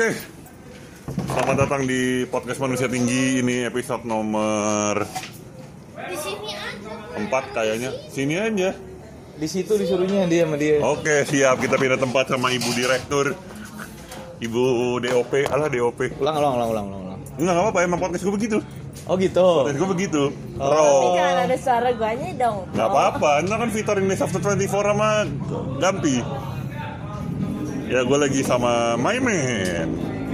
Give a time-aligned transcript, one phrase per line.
[0.00, 0.16] Oke.
[1.28, 3.44] Selamat datang di podcast Manusia Tinggi.
[3.44, 5.04] Ini episode nomor
[5.92, 7.20] Di sini aja.
[7.20, 7.90] 4 kayaknya.
[8.08, 8.72] Sini aja.
[9.36, 10.80] Di situ disuruhnya dia sama dia.
[10.80, 11.60] Oke, siap.
[11.60, 13.36] Kita pindah tempat sama Ibu Direktur.
[14.40, 14.64] Ibu
[15.04, 16.16] DOP, alah DOP.
[16.16, 17.20] Ulang, ulang, ulang, ulang, ulang.
[17.36, 18.58] Enggak, enggak apa-apa, emang podcast gue begitu.
[19.04, 19.68] Oh gitu.
[19.68, 20.22] Podcast gue begitu.
[20.56, 20.64] Oh.
[20.64, 21.20] Bro.
[21.20, 22.72] Jangan ada suara guanya dong.
[22.72, 25.28] Nggak apa-apa, ntar kan featuring Days After 24 sama
[25.76, 26.48] Gampi
[27.90, 29.86] Ya gue lagi sama my man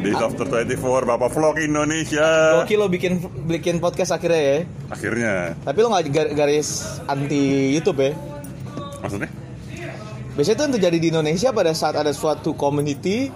[0.04, 0.76] Days After 24,
[1.08, 3.16] Bapak Vlog Indonesia Oke lo bikin
[3.48, 4.56] bikin podcast akhirnya ya.
[4.92, 8.12] Akhirnya, Tapi lo gar- garis anti YouTube ya?
[9.00, 9.30] maksudnya?
[10.36, 13.32] Biasanya itu yang terjadi di Indonesia pada saat ada suatu community,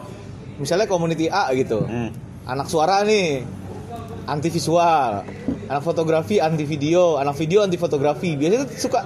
[0.60, 2.12] misalnya community A gitu, Hmm.
[2.44, 3.40] anak suara nih,
[4.28, 5.24] anti visual,
[5.64, 8.36] anak fotografi anti video, anak video anti fotografi.
[8.36, 9.00] Biasanya tuh suka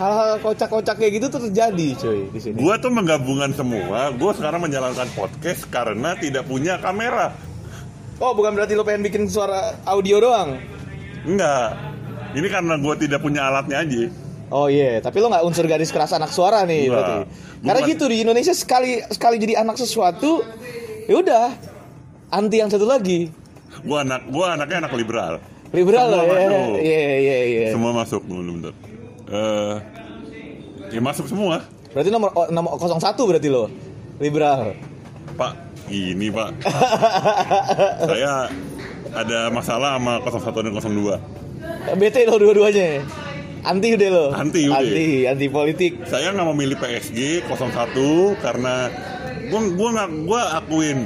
[0.00, 2.56] hal-hal kocak-kocak kayak gitu tuh terjadi cuy di sini.
[2.56, 7.36] Gue tuh menggabungkan semua Gue sekarang menjalankan podcast karena tidak punya kamera
[8.16, 10.56] Oh bukan berarti lo pengen bikin suara audio doang?
[11.28, 11.76] Enggak
[12.32, 14.08] Ini karena gue tidak punya alatnya aja
[14.50, 17.22] Oh iya, tapi lo nggak unsur garis keras anak suara nih berarti.
[17.62, 20.42] Karena gitu di Indonesia sekali sekali jadi anak sesuatu,
[21.06, 21.54] ya udah
[22.34, 23.30] anti yang satu lagi.
[23.86, 25.38] Gue anak, gue anaknya anak liberal
[25.70, 26.50] Liberal Semua lah ya.
[26.82, 27.66] Iya iya iya.
[27.70, 28.74] Semua masuk, dulu bentar
[29.30, 29.74] Eh,
[30.90, 33.70] Ya masuk semua Berarti nomor nomor 01 berarti lo.
[34.18, 34.74] Liberal.
[35.32, 35.52] Pak,
[35.86, 36.50] ini Pak.
[38.10, 38.46] Saya
[39.10, 41.18] ada masalah sama 01 dan 02.
[41.96, 43.02] BT lo dua-duanya.
[43.60, 44.24] Anti udah lo.
[44.32, 44.78] Anti udah.
[44.78, 45.92] Anti, anti politik.
[46.06, 48.86] Saya nggak memilih PSG 01 karena
[49.46, 50.98] gua gua nggak gua akuin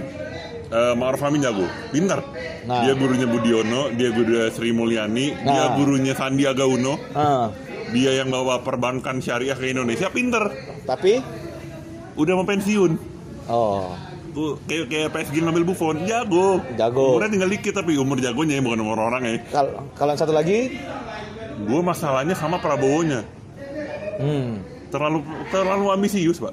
[0.64, 2.20] eh Ma'ruf Amin jago, pintar.
[2.64, 2.83] Nah.
[2.83, 5.77] Dia gurunya Budiono, dia gurunya Sri Mulyani, dia Nah.
[5.77, 7.53] gurunya Sandiaga Uno, Ah,
[7.95, 10.50] dia yang bawa perbankan syariah ke Indonesia, pintar.
[10.83, 11.23] tapi
[12.14, 12.95] Udah mau pensiun.
[13.47, 13.95] oh,
[14.34, 16.59] Tuh, kayak kayak PSG ngambil Buffon, jago.
[16.75, 17.15] Jago.
[17.15, 19.34] Umurnya tinggal dikit tapi umur jagonya bukan umur orang ya.
[19.55, 20.75] kalau kalau yang satu lagi
[21.54, 23.22] Gue masalahnya sama Prabowo-nya.
[24.19, 24.75] hmm.
[24.91, 25.22] Terlalu
[25.54, 26.50] terlalu ambisius, Pak.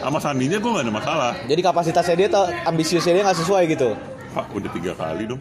[0.00, 1.32] Sama Sandinya gue gak ada masalah.
[1.44, 3.92] Jadi kapasitasnya dia tuh ambisiusnya dia nggak sesuai gitu.
[4.32, 5.40] Pak, udah tiga kali dong.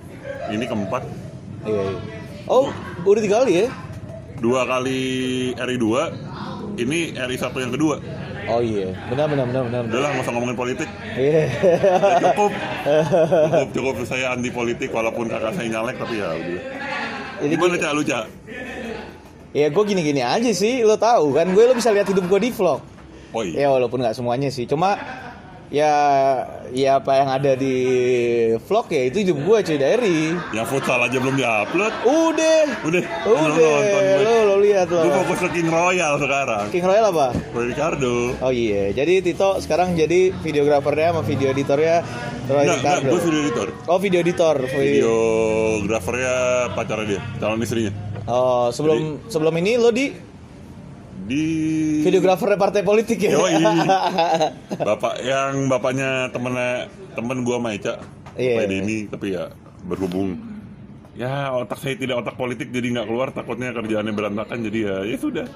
[0.52, 1.04] Ini keempat.
[1.64, 2.00] Iya, iya.
[2.44, 2.72] Oh,
[3.08, 3.68] udah tiga kali ya?
[4.40, 5.00] Dua kali
[5.52, 8.00] RI 2 ini RI 1 yang kedua.
[8.50, 9.82] Oh iya, benar benar benar benar.
[9.86, 10.90] Udah lah, nggak usah ngomongin politik.
[11.14, 11.44] Iya.
[11.46, 12.52] Ya, cukup.
[13.46, 13.96] cukup, cukup.
[14.08, 16.62] Saya anti politik walaupun kakak saya nyalek tapi ya udah.
[17.40, 17.92] Jadi Gimana, gini- Cak?
[17.94, 18.26] Lu, Cak?
[19.50, 22.50] Ya gue gini-gini aja sih, lo tahu kan gue lo bisa lihat hidup gue di
[22.50, 22.80] vlog.
[23.30, 23.66] Oh iya.
[23.66, 24.98] Ya walaupun nggak semuanya sih, cuma
[25.69, 25.94] ya
[26.74, 27.78] ya apa yang ada di
[28.57, 30.19] vlog ya itu hidup gue cuy dari.
[30.53, 31.94] Yang futsal aja belum diupload.
[32.06, 33.74] Udah, Udah, udah,
[34.25, 35.06] lo lo lihat lo.
[35.06, 36.66] Gue fokus ke King Royal sekarang.
[36.74, 37.28] King Royal apa?
[37.53, 38.34] Roy Ricardo.
[38.41, 42.01] Oh iya, jadi Tito sekarang jadi videografernya sama video editornya
[42.50, 43.09] Roy enggak, Ricardo.
[43.13, 43.68] gue video editor.
[43.86, 44.56] Oh video editor.
[44.66, 46.36] Videografernya
[46.74, 47.94] pacarnya dia, calon istrinya.
[48.25, 50.29] Oh sebelum sebelum ini lo di
[51.30, 51.44] Di
[52.02, 53.38] videografer partai politik ya?
[53.38, 53.62] Yoi.
[54.90, 58.02] Bapak yang bapaknya temennya temen gua sama Eca.
[58.34, 58.58] Iya.
[58.58, 59.54] Bapak Denny, tapi ya
[59.86, 60.36] berhubung
[61.20, 65.18] ya otak saya tidak otak politik jadi nggak keluar takutnya kerjaannya berantakan jadi ya ya
[65.20, 65.48] sudah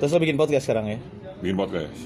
[0.00, 0.98] Terus lo bikin podcast sekarang ya?
[1.44, 2.00] bikin podcast.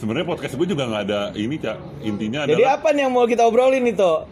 [0.00, 3.28] Sebenarnya podcast gue juga nggak ada ini cak intinya Jadi adalah apa nih yang mau
[3.28, 4.24] kita obrolin nih Toh?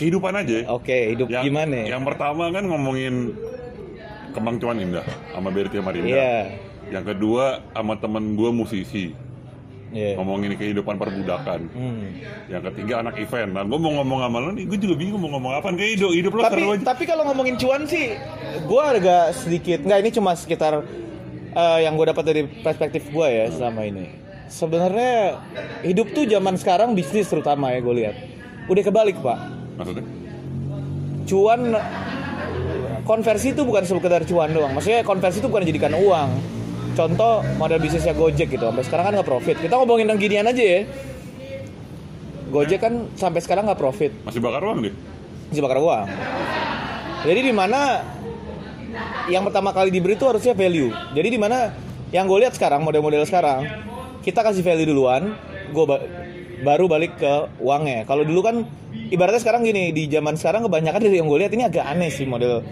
[0.00, 0.64] kehidupan aja.
[0.72, 1.84] Oke, hidup Yang, gimana?
[1.84, 3.36] Yang pertama kan ngomongin
[4.30, 6.08] Kembang Cuan Indah sama Berti Marinda.
[6.08, 6.34] Iya.
[6.90, 9.06] Yang kedua sama temen gue musisi
[9.90, 10.14] Iya.
[10.14, 11.66] ngomongin kehidupan perbudakan.
[11.74, 12.14] Hmm.
[12.46, 13.50] Yang ketiga anak event.
[13.50, 15.74] Nah, gue mau ngomong sama lo nih, gue juga bingung mau ngomong apa.
[15.74, 16.84] Kayak hidup, hidup lo Tapi seru aja.
[16.94, 18.14] tapi kalau ngomongin cuan sih,
[18.62, 20.86] gue agak sedikit nggak ini cuma sekitar
[21.50, 24.14] eh, yang gue dapat dari perspektif gue ya selama ini.
[24.46, 25.42] Sebenarnya
[25.82, 28.14] hidup tuh zaman sekarang bisnis terutama ya gue lihat.
[28.70, 29.38] Udah kebalik pak.
[29.74, 30.06] Maksudnya?
[31.26, 31.60] Cuan
[33.10, 34.70] konversi itu bukan sekedar cuan doang.
[34.70, 36.30] Maksudnya konversi itu bukan dijadikan uang.
[36.94, 38.70] Contoh model bisnisnya Gojek gitu.
[38.70, 39.56] Sampai sekarang kan nggak profit.
[39.58, 40.80] Kita ngomongin yang ginian aja ya.
[42.54, 44.14] Gojek kan sampai sekarang nggak profit.
[44.22, 44.94] Masih bakar uang deh.
[45.50, 46.06] Masih bakar uang.
[47.26, 48.06] Jadi di mana
[49.26, 50.94] yang pertama kali diberi itu harusnya value.
[51.10, 51.74] Jadi di mana
[52.14, 53.66] yang gue lihat sekarang model-model sekarang
[54.22, 55.34] kita kasih value duluan,
[55.70, 55.84] gue
[56.62, 58.06] baru balik ke uangnya.
[58.06, 58.66] Kalau dulu kan
[59.10, 62.26] ibaratnya sekarang gini di zaman sekarang kebanyakan dari yang gue lihat ini agak aneh sih
[62.26, 62.62] model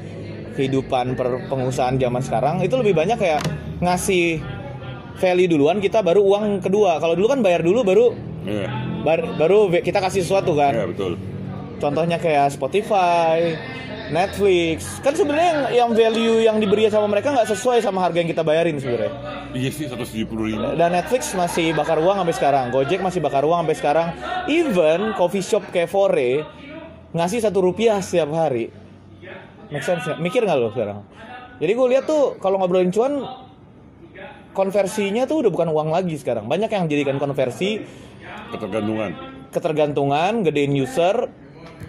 [0.59, 3.41] kehidupan per pengusahaan zaman sekarang itu lebih banyak kayak
[3.79, 4.43] ngasih
[5.15, 6.99] value duluan kita baru uang kedua.
[6.99, 8.07] Kalau dulu kan bayar dulu baru
[8.43, 8.67] Iya,
[9.03, 10.73] bar- baru kita kasih sesuatu kan.
[10.73, 11.15] Iya betul.
[11.79, 13.55] contohnya kayak Spotify
[14.09, 14.99] Netflix.
[14.99, 18.41] Kan sebenarnya yang, yang value yang diberi sama mereka nggak sesuai sama harga yang kita
[18.41, 19.13] bayarin sebenarnya.
[19.53, 20.65] Iya sih 170 ribu.
[20.75, 22.65] dan Netflix masih bakar uang sampai sekarang.
[22.69, 24.09] Gojek masih bakar uang sampai sekarang.
[24.47, 26.43] Even coffee shop kayak Fore
[27.11, 28.69] ngasih satu rupiah setiap hari
[29.71, 30.19] make sense nggak?
[30.21, 30.99] mikir nggak lo sekarang?
[31.59, 33.25] Jadi gue lihat tuh kalau ngobrolin cuan
[34.55, 36.47] konversinya tuh udah bukan uang lagi sekarang.
[36.47, 37.83] Banyak yang jadikan konversi.
[38.49, 39.13] Ketergantungan.
[39.49, 41.29] ketergantungan gedein user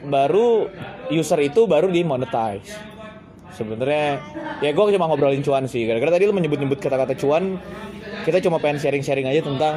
[0.08, 0.68] baru
[1.12, 2.72] user itu baru di monetize
[3.60, 4.24] sebenarnya
[4.64, 5.84] ya gue cuma ngobrolin cuan sih.
[5.84, 7.60] Gara-gara tadi lu menyebut-nyebut kata-kata cuan
[8.24, 9.76] kita cuma pengen sharing-sharing aja tentang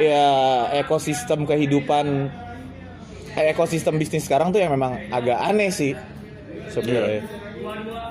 [0.00, 0.24] ya
[0.80, 2.32] ekosistem kehidupan
[3.36, 5.92] eh, ekosistem bisnis sekarang tuh yang memang agak aneh sih
[6.68, 7.22] sebenarnya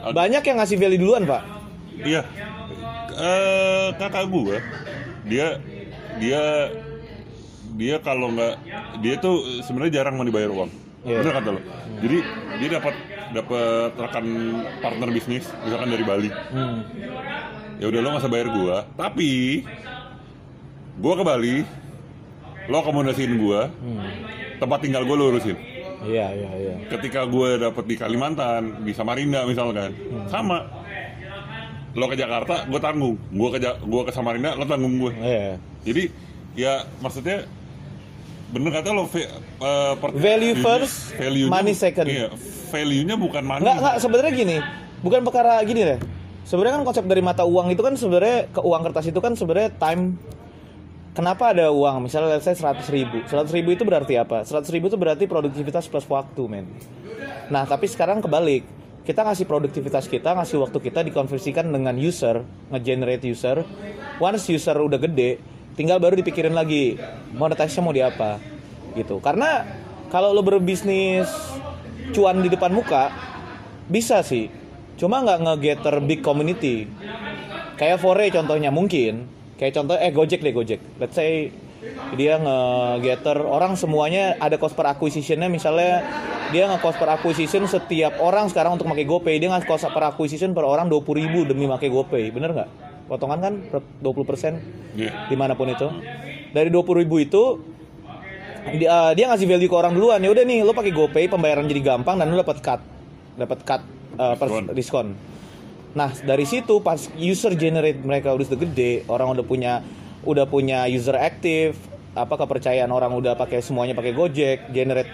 [0.09, 1.43] banyak yang ngasih value duluan pak
[2.01, 2.25] Iya.
[3.13, 4.57] Eh kakak gua
[5.21, 5.61] dia
[6.17, 6.41] dia
[7.71, 8.55] dia kalau nggak
[8.99, 10.71] dia tuh sebenarnya jarang mau dibayar uang.
[11.03, 11.21] Iya.
[11.21, 11.61] Bener kata lo.
[12.01, 12.17] Jadi
[12.57, 12.95] dia dapat
[13.31, 14.25] dapat rekan
[14.81, 16.29] partner bisnis misalkan dari Bali.
[16.31, 16.77] hmm.
[17.77, 19.61] Ya udah lo nggak usah bayar gua, tapi
[20.97, 21.55] gua ke Bali,
[22.65, 24.09] lo akomodasiin gua, Hmm.
[24.57, 25.57] tempat tinggal gua lo urusin.
[26.03, 29.93] Iya iya iya Ketika gue dapet di Kalimantan, di Samarinda misalkan,
[30.27, 30.65] sama.
[31.91, 33.19] Lo ke Jakarta, gue tanggung.
[33.29, 35.11] Gue ke Ja- gua ke Samarinda, lo tanggung gue.
[35.11, 35.59] Iya.
[35.83, 36.03] Jadi
[36.55, 37.43] ya maksudnya
[38.51, 42.07] bener kata lo per- Value first, value-nya money second.
[42.07, 42.27] Iya,
[42.71, 43.63] value-nya bukan money.
[43.63, 44.57] Nggak, nggak, sebenarnya gini.
[45.03, 45.99] Bukan perkara gini deh.
[46.43, 49.71] Sebenarnya kan konsep dari mata uang itu kan sebenarnya ke uang kertas itu kan sebenarnya
[49.75, 50.15] time
[51.21, 52.09] Kenapa ada uang?
[52.09, 53.21] Misalnya let's say 100 ribu.
[53.29, 54.41] 100 ribu itu berarti apa?
[54.41, 56.65] 100 ribu itu berarti produktivitas plus waktu men.
[57.53, 58.65] Nah tapi sekarang kebalik.
[59.05, 62.41] Kita ngasih produktivitas kita, ngasih waktu kita dikonversikan dengan user
[62.73, 63.61] Nge-generate user.
[64.17, 65.41] Once user udah gede
[65.73, 67.01] Tinggal baru dipikirin lagi
[67.33, 68.41] Monetize-nya mau di apa
[68.93, 69.17] Gitu.
[69.21, 69.65] Karena
[70.09, 71.29] kalau lo berbisnis
[72.13, 73.13] cuan di depan muka
[73.85, 74.49] Bisa sih.
[74.97, 76.89] Cuma nggak nge-gather big community.
[77.77, 80.81] Kayak Fore contohnya mungkin kayak contoh eh Gojek deh Gojek.
[80.97, 81.53] Let's say
[82.17, 85.47] dia nge-gather orang semuanya ada cost per acquisitionnya.
[85.47, 86.01] Misalnya
[86.49, 89.37] dia nge-cost per acquisition setiap orang sekarang untuk pakai GoPay.
[89.37, 92.33] Dia nge cost per acquisition per orang 20.000 ribu demi pakai GoPay.
[92.33, 92.69] Bener nggak?
[93.05, 93.53] Potongan kan?
[93.69, 94.57] Per 20%
[94.97, 95.29] Iya.
[95.29, 95.87] di mana pun itu.
[96.51, 97.43] Dari 20.000 ribu itu
[98.77, 100.21] dia, dia ngasih value ke orang duluan.
[100.21, 102.81] Ya udah nih lo pakai GoPay pembayaran jadi gampang dan lo dapat cut.
[103.37, 103.81] Dapat cut
[104.17, 105.30] uh, per- Diskon.
[105.91, 109.73] Nah dari situ pas user generate mereka udah gede orang udah punya
[110.23, 111.75] udah punya user aktif
[112.11, 115.09] apa kepercayaan orang udah pakai semuanya pakai Gojek generate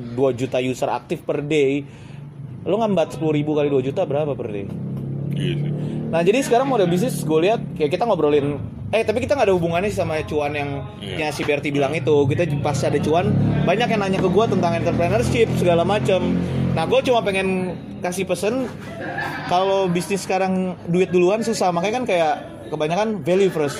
[0.00, 1.82] 2 juta user aktif per day
[2.64, 4.66] lo ngambat 10 ribu kali 2 juta berapa per day
[5.30, 5.56] Iya.
[6.10, 8.58] Nah jadi sekarang model bisnis gue lihat kayak kita ngobrolin
[8.90, 11.16] Eh tapi kita nggak ada hubungannya sih sama cuan yang Iya.
[11.22, 13.30] yang si Berti bilang itu Kita pasti ada cuan
[13.62, 16.34] Banyak yang nanya ke gue tentang entrepreneurship segala macem
[16.70, 18.70] Nah gue cuma pengen kasih pesen
[19.50, 22.34] Kalau bisnis sekarang duit duluan susah Makanya kan kayak
[22.70, 23.78] kebanyakan value first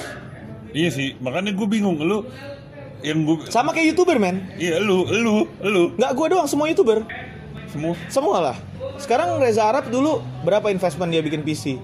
[0.71, 2.23] Iya sih, makanya gue bingung lu
[3.03, 7.03] yang gue Sama kayak youtuber men iya lu lu lu Nggak gue doang semua youtuber
[7.71, 8.57] semua Semua lah.
[8.99, 11.79] Sekarang Reza Arab dulu berapa investment dia bikin PC?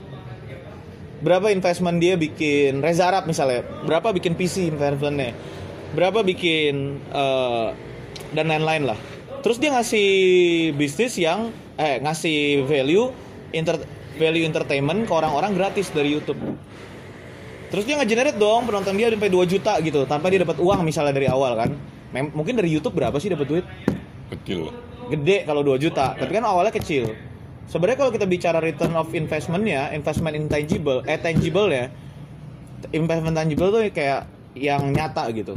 [1.23, 3.63] Berapa investment dia bikin Reza Arab misalnya?
[3.87, 5.33] Berapa bikin PC investmentnya?
[5.95, 7.69] Berapa bikin eh,
[8.35, 8.99] dan lain-lain lah.
[9.45, 10.09] Terus dia ngasih
[10.75, 13.13] bisnis yang eh ngasih value
[13.53, 13.81] inter,
[14.17, 16.39] value entertainment ke orang-orang gratis dari YouTube.
[17.67, 21.15] Terus dia nge-generate dong penonton dia sampai 2 juta gitu tanpa dia dapat uang misalnya
[21.15, 21.71] dari awal kan.
[22.15, 23.67] Mem- mungkin dari YouTube berapa sih dapat duit?
[24.31, 24.75] kecil.
[25.07, 27.15] gede kalau 2 juta tapi kan awalnya kecil
[27.71, 31.87] sebenarnya kalau kita bicara return of investmentnya investment intangible eh tangible ya
[32.91, 34.27] investment tangible tuh kayak
[34.59, 35.55] yang nyata gitu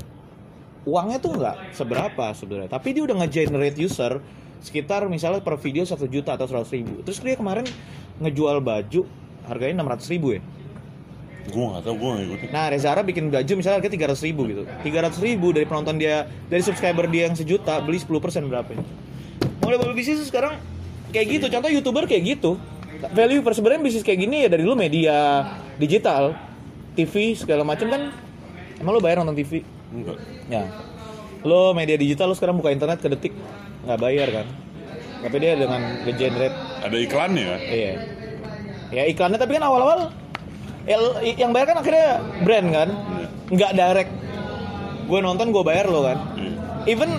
[0.89, 2.73] uangnya tuh nggak seberapa sebenarnya.
[2.73, 4.17] Tapi dia udah nge-generate user
[4.59, 7.05] sekitar misalnya per video satu juta atau 100 ribu.
[7.05, 7.69] Terus dia kemarin
[8.19, 9.05] ngejual baju
[9.47, 10.41] harganya 600 ribu ya.
[11.49, 12.49] Gue gak tau, gue gak ngikutin.
[12.53, 14.63] Nah Reza Arab bikin baju misalnya harga 300 ribu gitu.
[14.85, 18.83] 300 ribu dari penonton dia Dari subscriber dia yang sejuta Beli 10% berapa ya
[19.65, 20.61] Model bisnis sekarang
[21.09, 21.45] Kayak gitu.
[21.49, 22.61] Contoh youtuber kayak gitu.
[23.15, 25.47] Value per sebenarnya bisnis kayak gini ya dari lu media
[25.81, 26.37] digital
[26.93, 28.13] TV segala macam kan
[28.77, 29.65] Emang lu bayar nonton TV?
[29.89, 30.17] Enggak.
[30.49, 30.63] Ya
[31.47, 33.33] Lo media digital lo sekarang buka internet ke detik
[33.87, 34.47] nggak bayar kan
[35.23, 37.59] Tapi dia dengan nge-generate Ada iklannya kan?
[37.63, 37.93] Iya.
[38.89, 40.09] Ya iklannya tapi kan awal-awal
[40.89, 40.97] ya,
[41.37, 42.89] yang bayar kan akhirnya brand kan,
[43.53, 44.11] nggak direct.
[45.09, 46.17] Gue nonton gue bayar lo kan.
[46.37, 46.53] Iya.
[46.89, 47.09] Even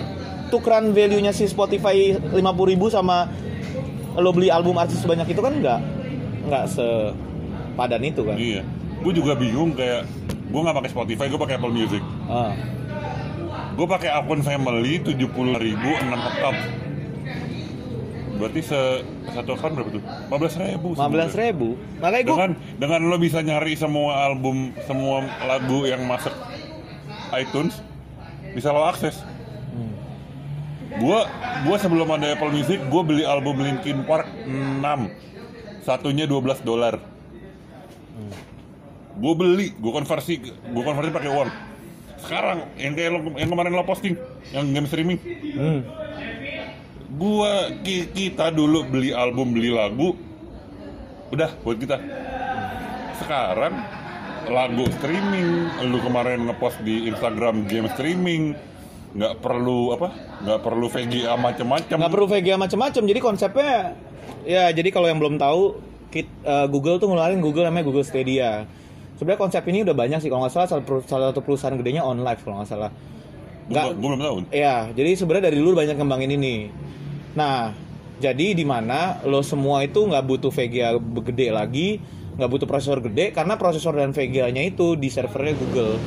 [0.51, 3.31] tukeran value-nya si Spotify 50.000 ribu sama
[4.19, 5.79] lo beli album artis sebanyak itu kan nggak
[6.51, 8.35] nggak sepadan itu kan.
[8.35, 8.63] Iya.
[9.01, 10.05] Gue juga bingung kayak
[10.51, 12.03] gue nggak pakai Spotify, gue pakai Apple Music.
[12.29, 12.53] Ah.
[13.73, 16.55] Gue pakai akun family 70 ribu 6 tetap.
[18.41, 19.05] berarti se
[19.37, 20.01] satu account berapa tuh?
[20.01, 20.87] 15 ribu.
[20.97, 26.33] 15 ribu makanya gue Dengan dengan lo bisa nyari semua album, semua lagu yang masuk
[27.37, 27.85] iTunes,
[28.57, 29.21] bisa lo akses.
[29.71, 29.93] Hmm.
[30.99, 31.29] Gua
[31.63, 34.81] gua sebelum ada Apple Music, gua beli album Linkin Park 6.
[35.85, 36.97] Satunya 12 dolar.
[36.97, 38.33] Hmm.
[39.17, 41.49] Gue beli, gue konversi, gue konversi pakai uang.
[42.21, 44.15] Sekarang yang kayak lo, yang kemarin lo posting,
[44.53, 45.17] yang game streaming,
[45.57, 45.79] hmm.
[47.81, 50.15] ki- kita dulu beli album beli lagu
[51.33, 51.97] udah buat kita.
[53.19, 53.73] Sekarang
[54.47, 55.69] lagu streaming.
[55.89, 58.53] Lu kemarin ngepost di Instagram game streaming.
[59.11, 60.07] Nggak perlu apa
[60.39, 61.95] nggak perlu VGA macem-macem.
[61.99, 63.75] Nggak perlu VGA macam-macam jadi konsepnya
[64.47, 65.77] ya jadi kalau yang belum tahu
[66.09, 68.65] kit- eh, Google tuh ngeluarin Google namanya Google Stadia
[69.21, 70.67] sebenarnya konsep ini udah banyak sih kalau nggak salah
[71.05, 72.89] salah, satu perusahaan gedenya OnLive kalau nggak salah
[73.69, 76.73] gua, gua belum tahu Ya, jadi sebenarnya dari dulu banyak kembangin ini.
[77.37, 77.69] Nah,
[78.17, 82.01] jadi di mana lo semua itu nggak butuh VGA gede lagi,
[82.35, 86.01] nggak butuh prosesor gede karena prosesor dan VGA-nya itu di servernya Google.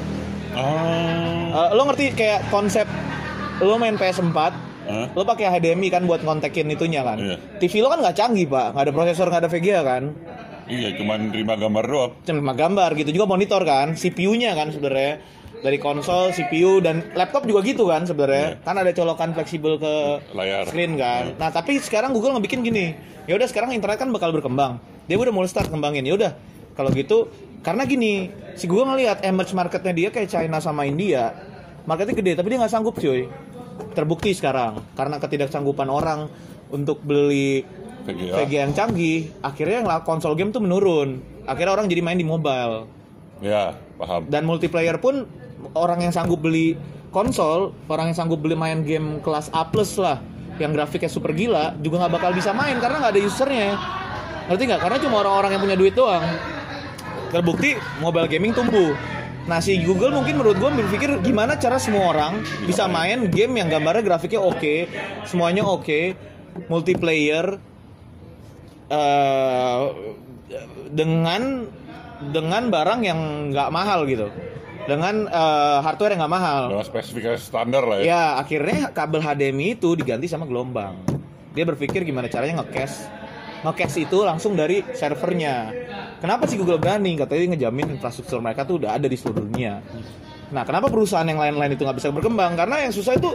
[0.59, 2.83] ah Eh, lo ngerti kayak konsep
[3.62, 4.38] lo main PS4,
[4.90, 5.06] Hah?
[5.14, 7.23] lo pakai HDMI kan buat kontekin itunya kan.
[7.23, 7.38] Iya.
[7.62, 10.02] TV lo kan nggak canggih pak, nggak ada prosesor, nggak ada VGA kan.
[10.68, 15.21] Iya cuman terima gambar doang Cuma gambar gitu juga monitor kan, CPU-nya kan sebenarnya
[15.64, 18.61] dari konsol, CPU dan laptop juga gitu kan sebenarnya.
[18.61, 18.64] Iya.
[18.68, 19.94] Kan ada colokan fleksibel ke
[20.37, 21.33] layar screen kan.
[21.33, 21.40] Iya.
[21.40, 22.92] Nah, tapi sekarang Google ngebikin gini.
[23.25, 24.76] Ya udah sekarang internet kan bakal berkembang.
[25.09, 26.04] Dia udah mulai start kembangin.
[26.04, 26.37] Ya udah
[26.76, 27.33] kalau gitu
[27.64, 28.28] karena gini,
[28.61, 31.33] si Google ngelihat emerge marketnya dia kayak China sama India.
[31.88, 33.25] Marketnya gede tapi dia nggak sanggup cuy.
[33.97, 36.28] Terbukti sekarang karena ketidaksanggupan orang
[36.68, 37.64] untuk beli
[38.05, 41.25] VGA VGA yang canggih, akhirnya yang konsol game tuh menurun.
[41.49, 42.89] Akhirnya orang jadi main di mobile.
[43.43, 45.27] ya paham Dan multiplayer pun
[45.77, 46.77] orang yang sanggup beli
[47.11, 50.21] konsol, orang yang sanggup beli main game kelas A plus lah,
[50.61, 53.71] yang grafiknya super gila, juga nggak bakal bisa main karena nggak ada usernya.
[54.53, 54.81] Ngerti nggak?
[54.85, 56.25] Karena cuma orang-orang yang punya duit doang.
[57.33, 58.93] Terbukti mobile gaming tumbuh.
[59.45, 63.69] Nah si Google mungkin menurut gue berpikir gimana cara semua orang bisa main game yang
[63.69, 64.89] gambarnya grafiknya oke,
[65.29, 66.17] semuanya oke,
[66.73, 67.61] multiplayer,
[68.91, 69.81] eh,
[70.93, 71.69] dengan
[72.25, 73.21] dengan barang yang
[73.53, 74.29] nggak mahal gitu,
[74.88, 76.61] dengan eh, hardware yang nggak mahal.
[76.73, 80.97] dengan spesifikasi standar lah ya Ya akhirnya kabel HDMI itu diganti sama gelombang.
[81.55, 83.25] Dia berpikir gimana caranya nge-cache
[83.64, 85.73] nge-cache itu langsung dari servernya.
[86.21, 87.17] Kenapa sih Google berani?
[87.17, 89.81] Katanya dia ngejamin infrastruktur mereka tuh udah ada di seluruh dunia.
[90.53, 92.61] Nah, kenapa perusahaan yang lain-lain itu nggak bisa berkembang?
[92.61, 93.33] Karena yang susah itu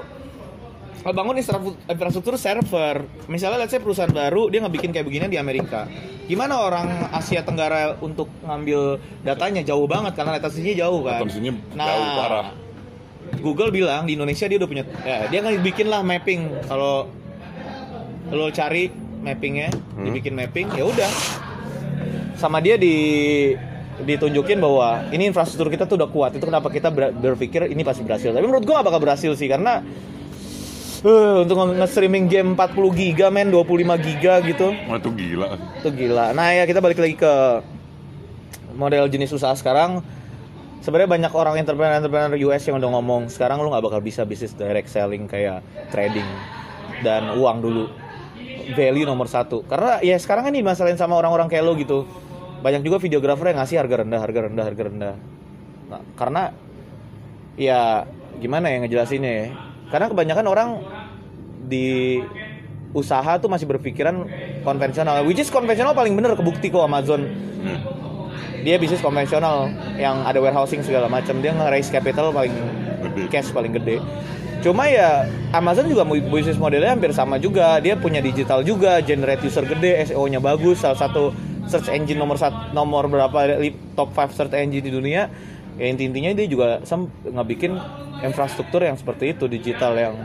[1.01, 2.95] bangun infra- infrastruktur server.
[3.25, 5.87] Misalnya let's say perusahaan baru dia ngebikin kayak begini di Amerika.
[6.25, 11.19] Gimana orang Asia Tenggara untuk ngambil datanya jauh banget karena latensinya jauh kan.
[11.19, 12.47] Latensinya Nah, jauh parah.
[13.39, 17.05] Google bilang di Indonesia dia udah punya ya, dia nggak bikin lah mapping kalau
[18.29, 18.89] lo cari
[19.19, 20.05] mappingnya Hmm.
[20.05, 21.09] dibikin mapping ya udah
[22.33, 22.95] sama dia di
[23.99, 28.01] ditunjukin bahwa ini infrastruktur kita tuh udah kuat itu kenapa kita ber- berpikir ini pasti
[28.01, 29.83] berhasil tapi menurut gua gak bakal berhasil sih karena
[31.03, 36.35] eh, untuk nge-streaming game 40 giga men 25 giga gitu Wah, itu gila itu gila.
[36.35, 37.33] Nah ya kita balik lagi ke
[38.75, 40.03] model jenis usaha sekarang.
[40.79, 44.87] Sebenarnya banyak orang entrepreneur-entrepreneur US yang udah ngomong sekarang lu nggak bakal bisa bisnis direct
[44.87, 45.59] selling kayak
[45.91, 46.25] trading
[47.03, 47.85] dan uang dulu.
[48.75, 49.65] Value nomor satu.
[49.67, 52.07] Karena ya sekarang kan dimasalahin sama orang-orang kayak lo gitu.
[52.63, 55.15] Banyak juga videografer yang ngasih harga rendah, harga rendah, harga rendah.
[55.89, 56.43] Nah, karena
[57.59, 58.07] ya
[58.39, 59.47] gimana ya ngejelasinnya ya?
[59.89, 60.69] Karena kebanyakan orang
[61.69, 62.21] di
[62.93, 64.25] usaha tuh masih berpikiran
[64.65, 67.25] konvensional which is konvensional paling bener kebukti kok Amazon.
[67.59, 67.79] Hmm.
[68.59, 71.39] dia bisnis konvensional yang ada warehousing segala macam.
[71.39, 72.51] Dia nge-raise capital paling
[73.31, 74.03] cash paling gede.
[74.59, 75.23] Cuma ya
[75.55, 77.79] Amazon juga bisnis modelnya hampir sama juga.
[77.79, 80.83] Dia punya digital juga generate user gede SEO nya bagus.
[80.83, 81.31] Salah satu
[81.71, 83.63] search engine nomor satu nomor berapa
[83.95, 85.31] top 5 search engine di dunia
[85.79, 87.79] ya inti intinya dia juga sem- ngebikin
[88.21, 90.15] infrastruktur yang seperti itu digital yang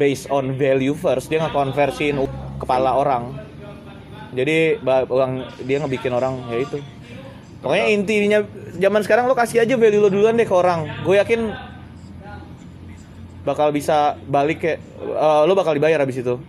[0.00, 1.28] based on value first.
[1.28, 3.36] Dia ngekonversiin u- kepala orang.
[4.32, 6.78] Jadi orang dia ngebikin orang ya itu.
[7.60, 8.40] Pokoknya intinya
[8.80, 10.88] zaman sekarang lo kasih aja value lo duluan deh ke orang.
[11.04, 11.52] Gue yakin
[13.40, 16.40] bakal bisa balik kayak eh, lo bakal dibayar abis itu.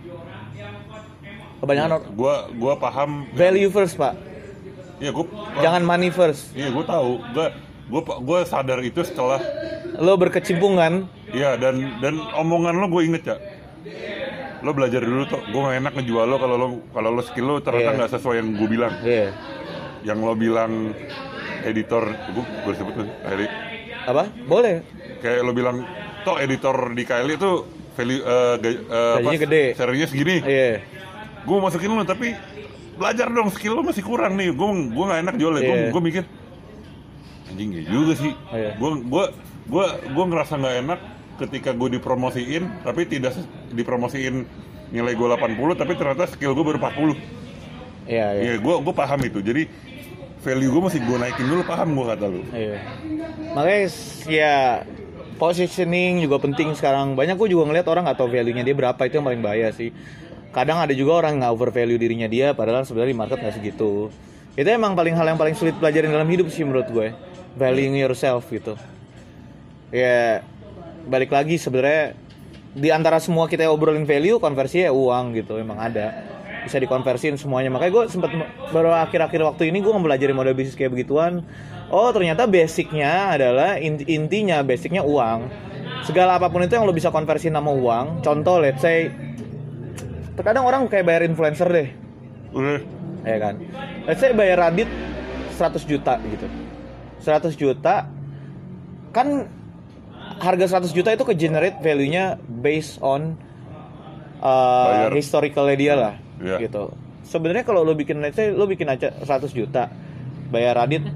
[1.60, 3.28] Kebanyakan orang gua gua paham.
[3.36, 4.18] value first pak.
[4.98, 5.26] Ya gua
[5.60, 6.50] jangan money first.
[6.52, 7.10] Iya gua tahu.
[7.30, 7.46] Gua
[7.86, 9.40] gua gua sadar itu setelah
[9.94, 10.94] lo berkecimpung kan
[11.28, 13.36] Iya dan dan omongan lo gue inget ya.
[14.60, 17.54] Lo belajar dulu tuh, gue gak enak ngejual lo kalau lo kalau lo skill lo
[17.58, 17.98] ternyata Iya.
[17.98, 18.92] nggak sesuai yang gue bilang.
[19.00, 19.32] Iya.
[20.04, 20.72] Yang lo bilang
[21.62, 23.48] editor, gue gue sebut tuh, Kylie.
[24.02, 24.82] apa boleh
[25.18, 25.86] Kayak lo bilang,
[26.20, 27.50] toh editor di Kylie itu
[27.92, 29.64] value eh, ga- eh, Gajinya gede.
[29.72, 30.36] Serius gini.
[30.42, 30.84] iya
[31.42, 32.36] gue masukin lu tapi
[32.92, 35.90] belajar dong skill lu masih kurang nih gue gue nggak enak jualnya gue Iya.
[35.90, 36.22] gue mikir
[37.52, 38.72] anjing ya juga sih Oh, iya.
[38.74, 39.24] gue gue
[39.68, 41.00] gue gue ngerasa nggak enak
[41.38, 43.36] ketika gue dipromosiin tapi tidak
[43.70, 44.44] dipromosiin
[44.88, 47.42] nilai gue 80 tapi ternyata skill gue baru 40
[48.02, 48.42] Iya, iya.
[48.42, 49.38] Iya, gue gue paham itu.
[49.38, 49.62] Jadi
[50.42, 52.42] value gue masih gue naikin dulu paham gue kata lu.
[52.50, 52.78] Iya.
[53.54, 53.80] Makanya
[54.26, 54.54] ya
[55.38, 57.14] positioning juga penting sekarang.
[57.14, 59.94] Banyak gue juga ngeliat orang nggak tahu value-nya dia berapa itu yang paling bahaya sih.
[60.50, 64.10] Kadang ada juga orang nggak over value dirinya dia, padahal sebenarnya di market nggak segitu.
[64.52, 67.08] Itu emang paling hal yang paling sulit pelajarin dalam hidup sih menurut gue.
[67.56, 68.80] Valuing yourself gitu.
[69.92, 70.40] Ya
[71.04, 72.16] balik lagi sebenarnya
[72.72, 76.24] di antara semua kita obrolin value, konversinya ya uang gitu, emang ada.
[76.64, 77.68] Bisa dikonversiin semuanya.
[77.68, 78.32] Makanya gue sempat
[78.72, 81.44] baru akhir-akhir waktu ini gue belajar model bisnis kayak begituan.
[81.92, 85.52] Oh ternyata basicnya adalah in- intinya basicnya uang.
[86.08, 89.12] Segala apa pun itu yang lo bisa konversiin sama uang contoh let's say
[90.34, 91.88] terkadang orang kayak bayar influencer deh.
[92.56, 92.80] Udah,
[93.28, 93.54] ya kan?
[94.08, 94.88] Let's say bayar Radit
[95.52, 96.71] 100 juta gitu
[97.22, 98.10] 100 juta
[99.10, 99.46] kan
[100.38, 103.38] harga 100 juta itu ke generate value-nya based on
[104.40, 105.10] uh, Bayar.
[105.14, 106.58] historicalnya dia lah Iya.
[106.58, 106.90] gitu
[107.22, 109.86] sebenarnya kalau lo bikin let's say lo bikin aja 100 juta
[110.50, 111.06] bayar Radit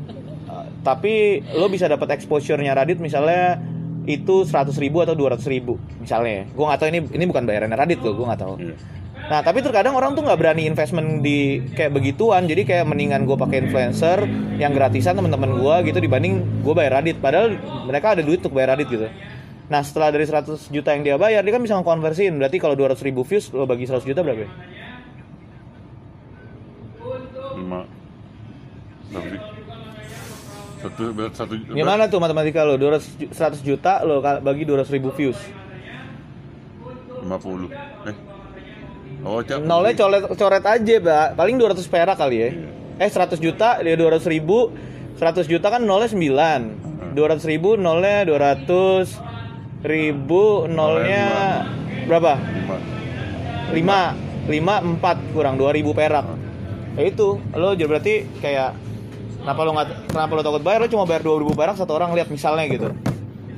[0.46, 3.58] uh, tapi lo bisa dapat exposure-nya Radit misalnya
[4.06, 7.98] itu 100 ribu atau 200 ribu misalnya gue nggak tahu ini ini bukan bayarannya Radit
[8.06, 8.76] loh gue nggak tahu iya.
[9.26, 13.34] Nah tapi terkadang orang tuh nggak berani investment di kayak begituan, jadi kayak mendingan gue
[13.34, 14.22] pakai influencer
[14.54, 17.18] yang gratisan teman-teman gue gitu dibanding gue bayar Radit.
[17.18, 17.58] Padahal
[17.90, 19.10] mereka ada duit untuk bayar Radit gitu.
[19.66, 22.38] Nah setelah dari 100 juta yang dia bayar, dia kan bisa ngekonversiin.
[22.38, 24.46] Berarti kalau 200 ribu views lo bagi 100 juta berapa?
[24.46, 24.50] ya?
[27.56, 27.82] lima
[29.10, 29.42] berapa sih?
[30.76, 31.02] Satu,
[31.34, 31.52] satu.
[31.74, 32.78] Gimana tuh matematika lo?
[32.78, 35.40] 200 ju- 100 juta lo bagi 200 ribu views.
[37.26, 37.66] Lima puluh.
[38.06, 38.35] Eh.
[39.26, 39.58] Oh, cap.
[39.58, 41.26] Nolnya coret, coret aja, Mbak.
[41.34, 42.48] Paling 200 perak kali ya.
[43.02, 44.70] Eh 100 juta dia 200 ribu.
[45.18, 49.08] 100 juta kan nolnya 9 200 ribu nolnya 200
[49.80, 51.24] ribu nolnya
[52.06, 52.36] berapa?
[53.72, 54.12] Lima.
[54.46, 56.26] 5 5 4 kurang 2000 perak.
[56.94, 58.76] Ya itu lo jadi berarti kayak
[59.42, 60.86] kenapa lo nggak kenapa lo takut bayar?
[60.86, 62.94] Lo cuma bayar 2000 perak satu orang lihat misalnya gitu.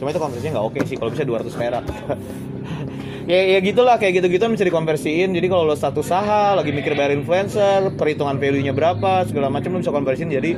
[0.01, 1.85] Cuma itu konversinya nggak oke sih kalau bisa 200 perak
[3.29, 7.13] ya ya gitulah kayak gitu-gitu bisa dikonversiin jadi kalau lo status usaha lagi mikir bayar
[7.13, 10.57] influencer perhitungan value nya berapa segala macam lo bisa konversiin jadi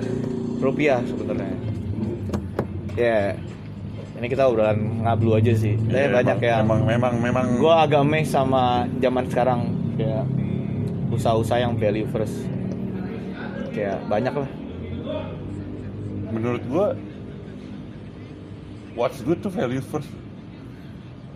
[0.63, 1.51] rupiah sebenarnya
[2.95, 3.35] ya
[4.23, 7.45] ini kita obrolan ngablu aja sih Iya, banyak yang Memang, memang, memang.
[7.59, 9.61] gue agak meh sama zaman sekarang
[9.99, 10.25] kayak
[11.11, 12.47] usaha-usaha yang value first
[13.75, 14.51] kayak banyak lah
[16.31, 16.95] Menurut gua.
[18.95, 20.07] What's good to value first?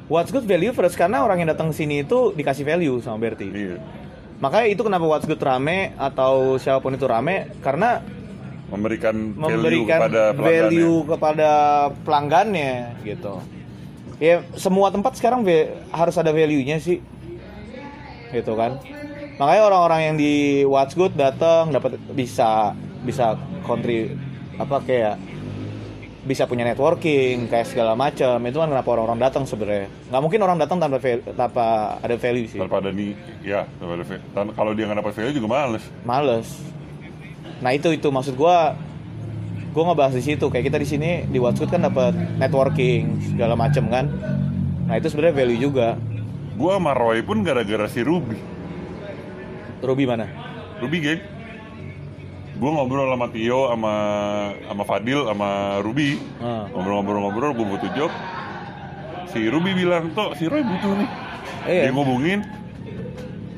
[0.07, 3.49] What's good value first karena orang yang datang ke sini itu dikasih value sama Berti
[3.49, 3.77] Iya.
[4.38, 7.49] makanya itu kenapa what's good rame atau siapa pun itu rame?
[7.61, 8.03] Karena
[8.64, 10.51] Memberikan, value memberikan kepada pelanggannya.
[10.51, 11.51] value kepada
[12.03, 12.73] pelanggannya
[13.05, 13.35] gitu.
[14.19, 15.45] Ya semua tempat sekarang
[15.90, 16.99] harus ada value-nya sih.
[18.33, 18.81] Gitu kan.
[19.38, 20.33] Makanya orang-orang yang di
[20.64, 24.17] What's Good datang dapat bisa bisa country
[24.57, 25.21] apa kayak
[26.25, 29.93] bisa punya networking kayak segala macam itu kan kenapa orang-orang datang sebenarnya.
[30.09, 30.97] Nggak mungkin orang datang tanpa
[31.31, 31.67] tanpa
[31.99, 32.57] ada value sih.
[32.57, 35.85] Tanpa ada nih, ya, tanpa ada va- tan- kalau dia nggak dapat value juga males.
[36.03, 36.49] males.
[37.61, 38.09] Nah itu itu.
[38.09, 38.73] Maksud gua
[39.71, 40.49] gua ngebahas di situ.
[40.49, 44.09] Kayak kita di sini di What's Good kan dapat networking segala macam kan.
[44.85, 46.01] Nah itu sebenarnya value juga.
[46.55, 48.41] Gua sama Roy pun gara-gara si Ruby.
[49.81, 50.25] Ruby mana?
[50.79, 51.21] Ruby geng.
[52.55, 53.95] Gue ngobrol sama Tio, sama
[54.62, 56.23] sama Fadil, sama Ruby.
[56.38, 56.71] Ah.
[56.71, 58.12] Ngobrol-ngobrol-ngobrol, gue butuh job.
[59.35, 61.11] Si Ruby bilang, Tok, si Roy butuh nih.
[61.67, 61.83] Iya.
[61.88, 62.40] Dia ngubungin.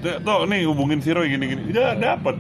[0.01, 1.69] "Tok, Tok, nih hubungin si Roy gini-gini.
[1.69, 2.37] Udah dapet.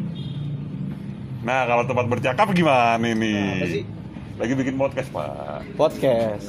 [1.45, 3.85] Nah, kalau tempat bercakap gimana nih?
[4.40, 5.64] Lagi bikin podcast, Pak.
[5.77, 6.49] podcast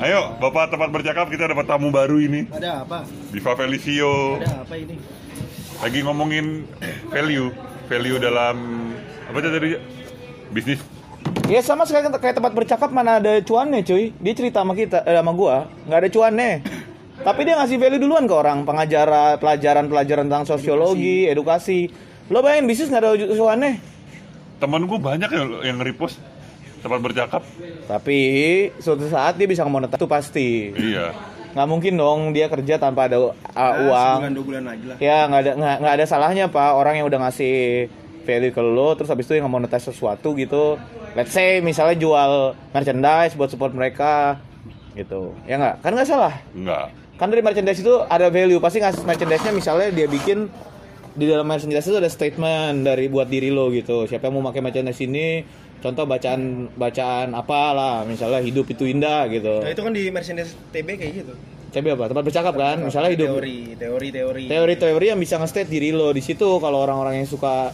[0.00, 2.48] Ayo, Bapak tempat bercakap kita dapat tamu baru ini.
[2.48, 3.04] Ada apa?
[3.32, 4.40] Diva Felicio.
[4.40, 4.96] Ada apa ini?
[5.80, 6.68] lagi ngomongin
[7.08, 7.48] value
[7.90, 8.56] value dalam
[9.26, 9.74] apa tadi?
[10.54, 10.78] Bisnis.
[11.50, 14.14] Ya sama sekali kayak tempat bercakap mana ada cuannya cuy.
[14.14, 15.66] Dia cerita sama kita eh, sama gua.
[15.90, 16.52] Nggak ada cuannya.
[17.20, 18.62] Tapi dia ngasih value duluan ke orang.
[18.62, 21.90] Pengajaran pelajaran pelajaran tentang sosiologi edukasi.
[22.30, 23.82] lo bayangin bisnis nggak ada cuannya.
[24.62, 26.22] Temen gue banyak yang yang repost
[26.78, 27.42] tempat bercakap.
[27.90, 28.18] Tapi
[28.78, 30.70] suatu saat dia bisa monetar itu pasti.
[30.70, 31.10] Iya
[31.50, 34.16] nggak mungkin dong dia kerja tanpa ada uh, uang.
[34.22, 34.96] Sebulan dua bulan lagi lah.
[35.02, 36.70] ya nggak ada nggak nggak ada salahnya pak.
[36.74, 37.86] Orang yang udah ngasih
[38.22, 40.78] value ke lo terus habis itu yang monetize sesuatu gitu.
[41.18, 44.38] Let's say misalnya jual merchandise buat support mereka
[44.94, 45.34] gitu.
[45.48, 45.82] Ya nggak?
[45.82, 46.34] Kan nggak salah.
[46.54, 48.56] Enggak kan dari merchandise itu ada value.
[48.64, 50.48] Pasti ngasih merchandise nya misalnya dia bikin
[51.12, 54.08] di dalam merchandise itu ada statement dari buat diri lo gitu.
[54.08, 55.44] Siapa yang mau pakai merchandise ini,
[55.80, 59.60] contoh bacaan bacaan apalah, misalnya hidup itu indah gitu.
[59.64, 61.34] Nah itu kan di merchandise TB kayak gitu.
[61.70, 62.10] CB apa?
[62.10, 62.76] Tempat bercakap kan?
[62.82, 64.44] Misalnya hidup teori, teori, teori.
[64.50, 67.70] teori-teori yang bisa nge-state diri lo di situ kalau orang-orang yang suka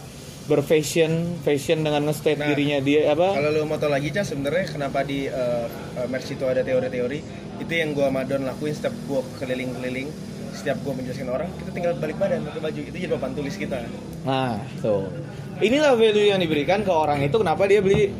[0.47, 3.35] berfashion, fashion dengan nge-state Nah, dirinya dia apa?
[3.35, 5.65] Kalau lu mau tau lagi Cah sebenarnya kenapa di uh,
[5.97, 7.19] uh, merch itu ada teori-teori
[7.57, 10.07] itu yang gua sama Don lakuin setiap gua keliling-keliling
[10.53, 13.77] setiap gua menjelaskan orang kita tinggal balik badan pakai baju itu jadi papan tulis kita
[14.23, 15.09] Nah, tuh.
[15.57, 18.13] Inilah value yang diberikan ke orang itu kenapa dia beli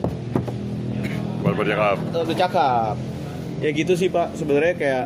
[1.40, 1.96] Buat bercakap.
[2.12, 2.96] uh, bercakap.
[3.58, 5.06] Ya gitu sih Pak, sebenarnya kayak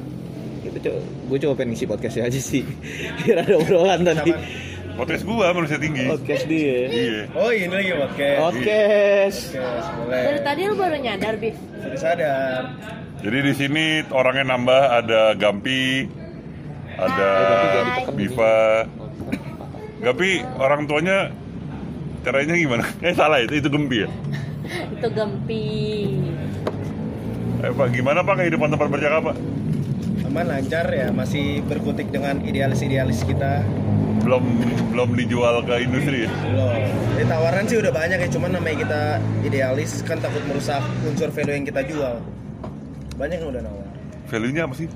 [0.62, 0.92] itu
[1.26, 2.62] gue coba pengen ngisi podcast aja sih
[3.20, 4.30] biar ada obrolan tadi
[4.92, 6.06] Podcast gua manusia tinggi.
[6.06, 7.22] podcast dia Iya.
[7.34, 11.58] oh ini lagi podcast podcast podcast boleh Dari tadi lu baru nyadar, Bif.
[11.58, 12.62] sudah sadar
[13.20, 16.06] Jadi di sini orangnya nambah ada Gampi,
[16.94, 17.30] ada.
[18.12, 18.86] Biva.
[20.00, 21.34] Gampi orang tuanya
[22.22, 22.86] caranya gimana?
[23.06, 24.10] Eh salah itu itu Gempi ya.
[24.96, 25.66] Itu gempi.
[27.60, 29.38] Eh Pak gimana Pak kehidupan tempat bercakap Pak?
[30.32, 33.68] aman lancar ya masih berkutik dengan idealis-idealis kita
[34.24, 34.40] Belum
[34.96, 36.32] belum dijual ke industri ya?
[36.32, 36.82] Belum.
[37.20, 39.02] Jadi tawaran sih udah banyak ya, cuman namanya kita
[39.44, 42.22] idealis kan takut merusak unsur value yang kita jual.
[43.18, 43.90] Banyak yang udah nawar.
[44.30, 44.88] Value-nya apa sih?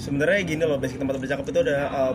[0.00, 2.12] Sebenarnya gini loh, basic tempat bercakap itu ada uh,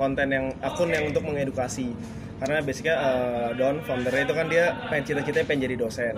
[0.00, 1.92] konten yang akun yang untuk mengedukasi.
[2.40, 6.14] Karena basicnya uh, Don foundernya itu kan dia pengen cita-citanya pengen jadi dosen.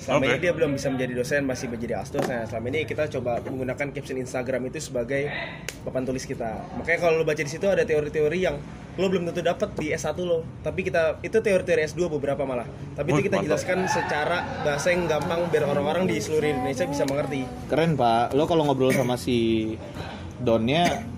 [0.00, 0.32] Selama Oke.
[0.32, 2.24] ini dia belum bisa menjadi dosen, masih menjadi asdos.
[2.24, 5.28] Nah, selama ini kita coba menggunakan caption Instagram itu sebagai
[5.84, 6.64] papan tulis kita.
[6.80, 8.56] Makanya kalau lo baca di situ ada teori-teori yang
[8.96, 10.40] lo belum tentu dapat di S1 lo.
[10.64, 12.64] Tapi kita itu teori-teori S2 beberapa malah.
[12.96, 13.46] Tapi itu kita mantap.
[13.52, 17.44] jelaskan secara bahasa yang gampang biar orang-orang di seluruh Indonesia bisa mengerti.
[17.68, 19.76] keren Pak lo kalau ngobrol sama si
[20.40, 21.15] Donnya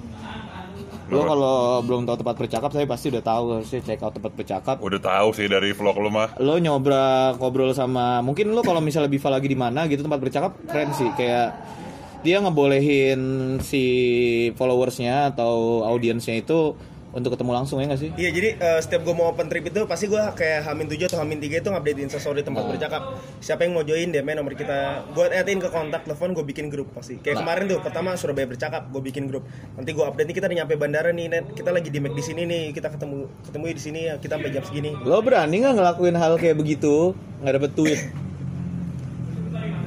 [1.08, 4.76] lo kalau belum tahu tempat bercakap saya pasti udah tahu sih check out tempat bercakap
[4.76, 6.36] Udah tahu sih dari vlog lu mah.
[6.36, 10.52] lo nyobrak ngobrol sama mungkin lo kalau misalnya Biva lagi di mana gitu tempat bercakap
[10.68, 11.56] keren sih kayak
[12.20, 13.20] dia ngebolehin
[13.64, 13.84] si
[14.58, 16.74] followersnya atau audiensnya itu
[17.18, 18.10] untuk ketemu langsung ya nggak sih?
[18.14, 21.18] Iya jadi eh, setiap gue mau open trip itu pasti gue kayak Hamin 7 atau
[21.20, 23.02] Hamin 3 itu ngupdate instastory tempat bercakap.
[23.42, 25.04] Siapa yang mau join DM nomor kita.
[25.12, 27.18] Gue atin ke kontak telepon gue bikin grup pasti.
[27.18, 29.44] Kayak kemarin tuh pertama Surabaya bercakap gue bikin grup.
[29.74, 31.46] Nanti gue update nih kita udah nyampe bandara nih Net.
[31.52, 34.50] Kita lagi di Mac di sini nih Kita ketemu ketemu di sini ya kita sampai
[34.54, 34.90] jam segini.
[35.02, 37.12] Lo berani nggak ngelakuin hal kayak begitu?
[37.42, 38.00] Nggak dapet duit?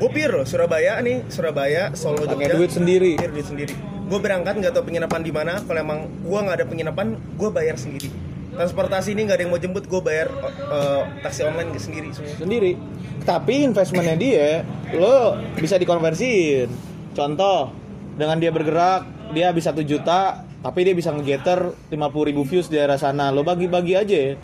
[0.02, 2.58] Gue pir Surabaya nih Surabaya Solo Jogja.
[2.58, 3.18] duit sendiri.
[3.22, 5.64] Pir duit sendiri Gue berangkat nggak tahu penginapan di mana.
[5.64, 8.12] Kalau emang gue nggak ada penginapan Gue bayar sendiri.
[8.52, 12.76] Transportasi ini nggak ada yang mau jemput Gue bayar eh, taksi online sendiri semua sendiri.
[13.24, 16.68] Tapi investmentnya dia lo bisa dikonversiin.
[17.16, 17.72] Contoh
[18.20, 22.76] dengan dia bergerak dia bisa 1 juta tapi dia bisa ngegetter 50 ribu views di
[22.76, 23.32] daerah sana.
[23.32, 24.36] Lo bagi-bagi aja.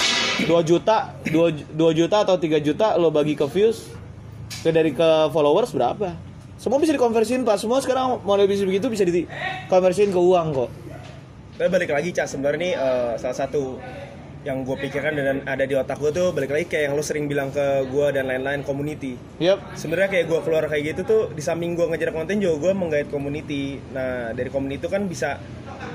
[0.48, 3.92] 2 juta 2, 2 juta atau 3 juta lo bagi ke views.
[4.64, 6.27] Ke dari ke followers berapa
[6.58, 7.62] semua bisa dikonversiin pak.
[7.62, 10.70] Semua sekarang model bisnis begitu bisa dikonversiin ke uang kok.
[11.58, 13.82] Tapi balik lagi Cak, sebenarnya ini eh, salah satu
[14.48, 17.28] yang gue pikirkan dan ada di otak gue tuh balik lagi kayak yang lo sering
[17.28, 19.20] bilang ke gue dan lain-lain community.
[19.44, 22.74] yep Sebenarnya kayak gue keluar kayak gitu tuh di samping gue ngejar konten juga gue
[22.80, 23.76] menggait community.
[23.92, 25.36] Nah dari community itu kan bisa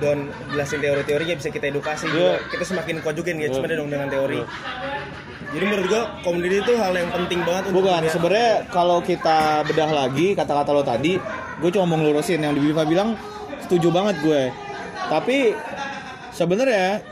[0.05, 2.45] don jelasin teori-teorinya bisa kita edukasi juga.
[2.53, 4.45] Kita semakin kuat juga engagement dong dengan teori.
[5.53, 9.91] Jadi menurut gue community itu hal yang penting banget untuk Bukan, sebenarnya kalau kita bedah
[9.93, 11.21] lagi kata-kata lo tadi,
[11.61, 13.17] gue cuma mau ngelurusin yang di Biva bilang
[13.61, 14.49] setuju banget gue.
[15.13, 15.53] Tapi
[16.33, 17.05] sebenarnya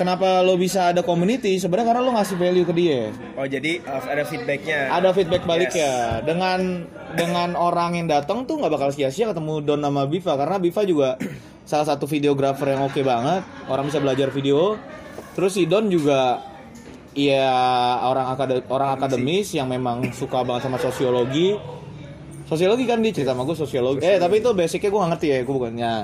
[0.00, 1.60] kenapa lo bisa ada community?
[1.60, 3.12] Sebenarnya karena lo ngasih value ke dia.
[3.36, 4.88] Oh jadi uh, ada feedbacknya.
[4.88, 6.24] Ada feedback balik ya.
[6.24, 10.80] Dengan dengan orang yang datang tuh nggak bakal sia-sia ketemu Don sama Biva karena Biva
[10.88, 11.20] juga
[11.68, 13.44] salah satu videografer yang oke banget.
[13.68, 14.80] Orang bisa belajar video.
[15.36, 16.40] Terus si Don juga
[17.12, 17.52] ya
[18.06, 21.60] orang akade- orang akademis yang memang suka banget sama sosiologi.
[22.48, 24.02] Sosiologi kan dia cerita sama gue sosiologi.
[24.02, 25.94] Eh tapi itu basicnya gue gak ngerti ya, gue bukannya.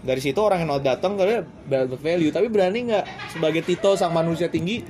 [0.00, 3.04] Dari situ orang yang mau datang karena dapat value, tapi berani nggak
[3.36, 4.80] sebagai Tito sang manusia tinggi?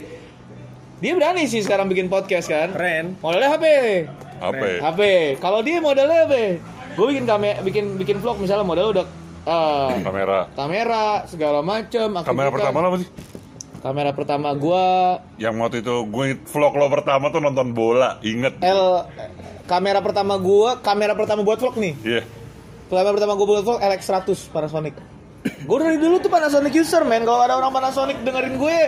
[1.01, 2.71] Dia berani sih sekarang bikin podcast kan.
[2.71, 3.19] Keren.
[3.19, 3.65] Modalnya HP.
[4.39, 4.81] Ya?
[4.85, 5.01] HP.
[5.43, 6.61] Kalau dia modalnya apa?
[6.95, 9.07] Gue bikin kame bikin bikin vlog misalnya modalnya udah
[9.47, 10.41] eh, Kamera.
[10.53, 13.09] kamera segala macem Kamera pertama lo apa sih?
[13.81, 14.85] Kamera pertama gua
[15.41, 18.61] Yang waktu itu gue vlog lo pertama tuh nonton bola, inget?
[18.61, 19.09] L
[19.65, 21.95] kamera pertama gua kamera pertama buat vlog nih.
[22.05, 22.23] Iya.
[22.91, 24.95] Kamera pertama gua buat vlog LX100 Panasonic.
[25.41, 27.23] gue dari dulu tuh Panasonic user men.
[27.23, 28.79] Kalau ada orang Panasonic dengerin gue,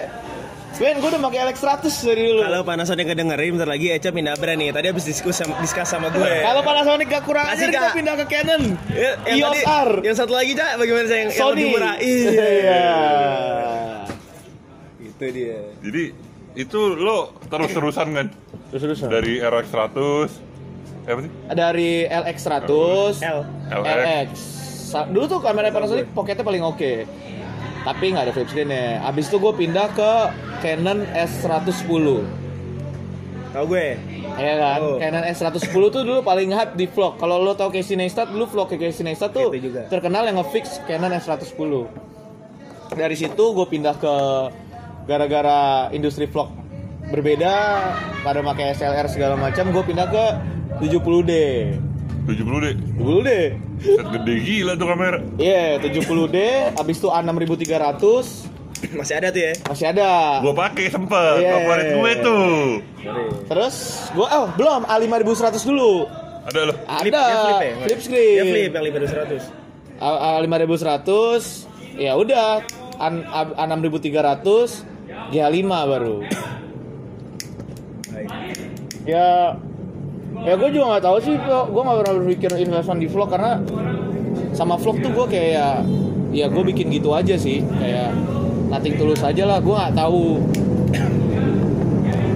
[0.77, 2.41] men gue udah pakai LX100 dari dulu.
[2.43, 4.69] Kalau Panasonic kedengerin bentar lagi Eca pindah brand nih.
[4.69, 6.21] Tadi habis diskus sama, diskus sama gue.
[6.21, 7.95] Kalau Panasonic gak kurang ajar Kasih, kita Kak.
[7.95, 8.63] pindah ke Canon.
[8.91, 9.91] Ya, yang EOS tadi- R.
[10.03, 11.53] Yang satu lagi cak bagaimana saya yang, yang Sony.
[11.55, 11.95] lebih murah?
[11.97, 12.31] Iya.
[12.35, 12.85] Iya.
[15.01, 15.59] Itu dia.
[15.81, 16.03] Jadi
[16.53, 18.27] itu lo terus-terusan kan
[18.69, 19.09] Terus-terusan.
[19.09, 20.52] dari RX 100 eh,
[21.07, 21.33] apa sih?
[21.51, 23.41] Dari LX 100, L
[23.75, 24.31] LX.
[25.11, 26.93] Dulu tuh kamera Panasonic pocketnya paling oke.
[27.83, 29.03] Tapi nggak ada flip screen ya.
[29.03, 30.13] Abis itu gue pindah ke
[30.63, 32.07] Canon S110.
[33.53, 34.01] tau gue
[34.39, 34.79] Iya kan?
[34.81, 34.97] Oh.
[34.97, 37.19] Canon S110 tuh dulu paling hype di vlog.
[37.19, 39.91] Kalau lo tau Casey Neistat, dulu vlog Casey Neistat tuh Itu juga.
[39.91, 41.73] terkenal yang ngefix Canon S110.
[42.93, 44.15] Dari situ gue pindah ke
[45.05, 46.49] gara-gara industri vlog
[47.11, 47.53] berbeda
[48.23, 50.25] pada pakai SLR segala macam, gue pindah ke
[50.79, 51.33] 70D.
[52.23, 53.31] 70 deh 70D.
[53.83, 56.37] set gede gila tuh kamera Iya, 70D,
[56.79, 58.05] abis itu A6300
[58.99, 60.11] masih ada tuh ya masih ada.
[60.39, 61.51] gue pakai sempet Iya.
[61.53, 62.47] favorit gue tuh
[63.45, 63.77] Terus
[64.13, 66.07] gua oh belum A5100 dulu.
[66.43, 67.75] ada lo Ada Flip, ya flip ya?
[67.83, 68.37] flip screen.
[68.37, 69.43] Ya flip yang 5200
[69.99, 71.11] A- A5100
[71.97, 72.63] ya udah
[72.97, 74.47] An- A- A6300
[75.29, 76.19] G5 baru.
[79.03, 79.59] Ya
[80.43, 83.63] ya gue juga nggak tahu sih gue nggak pernah berpikir investment di vlog karena
[84.53, 85.87] sama vlog tuh gue kayak
[86.33, 88.11] ya, gue bikin gitu aja sih kayak
[88.73, 90.41] nothing tulus aja lah gue nggak tahu.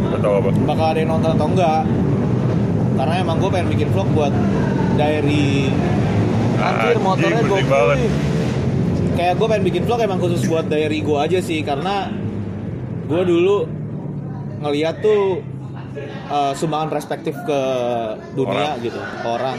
[0.07, 0.51] Gak tau apa.
[0.53, 1.83] Bakal ada yang nonton atau enggak
[2.97, 4.33] karena emang gue pengen bikin vlog buat
[4.97, 5.73] diary.
[6.57, 7.61] Anjir Anjing, motornya gue
[9.17, 12.09] kayak gue pengen bikin vlog emang khusus buat diary gue aja sih karena
[13.09, 13.69] gue dulu
[14.61, 15.41] ngeliat tuh
[16.29, 17.61] uh, sumbangan perspektif ke
[18.37, 18.85] dunia Orang.
[18.85, 19.01] gitu.
[19.01, 19.59] Ke orang.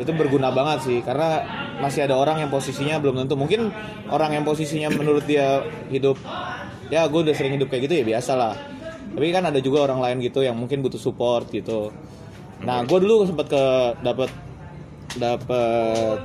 [0.00, 1.44] Itu berguna banget sih karena
[1.80, 3.36] masih ada orang yang posisinya belum tentu.
[3.36, 3.68] Mungkin
[4.08, 6.16] orang yang posisinya menurut dia hidup
[6.90, 8.54] ya gue udah sering hidup kayak gitu ya biasa lah
[9.10, 11.90] tapi kan ada juga orang lain gitu yang mungkin butuh support gitu.
[12.62, 13.64] Nah gue dulu sempet ke
[14.06, 14.30] dapat
[15.18, 16.18] dapat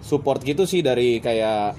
[0.00, 1.76] support gitu sih dari kayak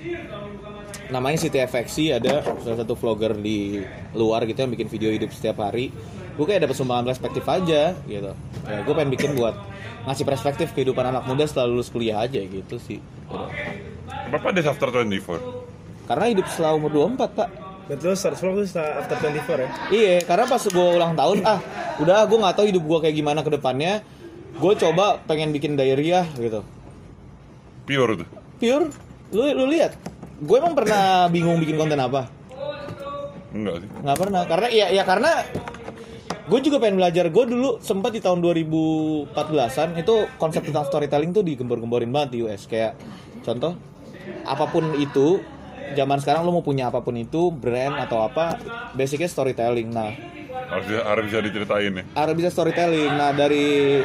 [1.09, 3.81] namanya Siti FXC ada salah satu vlogger di
[4.13, 5.89] luar gitu yang bikin video hidup setiap hari
[6.37, 8.31] gue kayak dapat sumbangan perspektif aja gitu.
[8.69, 9.57] Ya gue pengen bikin buat
[10.05, 13.01] ngasih perspektif kehidupan anak muda setelah lulus kuliah aja gitu sih.
[14.31, 17.49] Bapak ada after 24 karena hidup setelah umur 24 pak.
[17.87, 19.69] Betul, start vlog tuh setelah after 24 ya?
[19.91, 21.59] Iya, karena pas gue ulang tahun, ah
[22.03, 24.03] udah gue nggak tahu hidup gue kayak gimana ke depannya.
[24.59, 26.67] Gue coba pengen bikin diary ya gitu.
[27.87, 28.27] Pure tuh?
[28.59, 28.91] Pure,
[29.31, 29.95] lu lu lihat,
[30.43, 32.27] gue emang pernah bingung bikin konten apa?
[33.55, 33.89] Enggak sih.
[34.03, 35.31] Nggak pernah, karena ya ya karena
[36.47, 37.27] gue juga pengen belajar.
[37.27, 42.65] Gue dulu sempat di tahun 2014an itu konsep tentang storytelling tuh digembor-gemborin banget di US.
[42.65, 42.95] Kayak
[43.43, 43.75] contoh,
[44.47, 45.43] apa pun itu,
[45.93, 48.55] zaman sekarang lo mau punya apa pun itu, brand atau apa,
[48.95, 49.91] basicnya storytelling.
[49.91, 50.11] Nah,
[50.67, 53.11] harus, harus bisa diceritain ya harus bisa storytelling.
[53.15, 53.99] Nah dari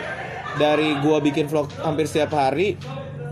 [0.58, 2.78] dari gua bikin vlog hampir setiap hari,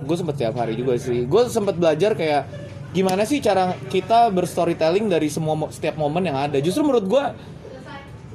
[0.02, 1.28] gue sempet setiap hari juga sih.
[1.28, 2.48] Gue sempet belajar kayak
[2.90, 6.58] gimana sih cara kita berstorytelling dari semua setiap momen yang ada.
[6.58, 7.24] Justru menurut gua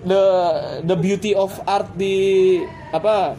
[0.05, 0.23] the
[0.85, 2.57] the beauty of art di
[2.93, 3.35] apa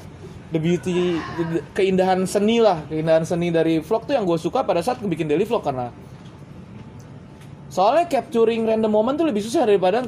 [0.51, 2.83] the beauty the- keindahan seni lah.
[2.91, 5.91] Keindahan seni dari vlog tuh yang gue suka pada saat gue bikin daily vlog karena
[7.71, 10.03] soalnya capturing random moment tuh lebih susah daripada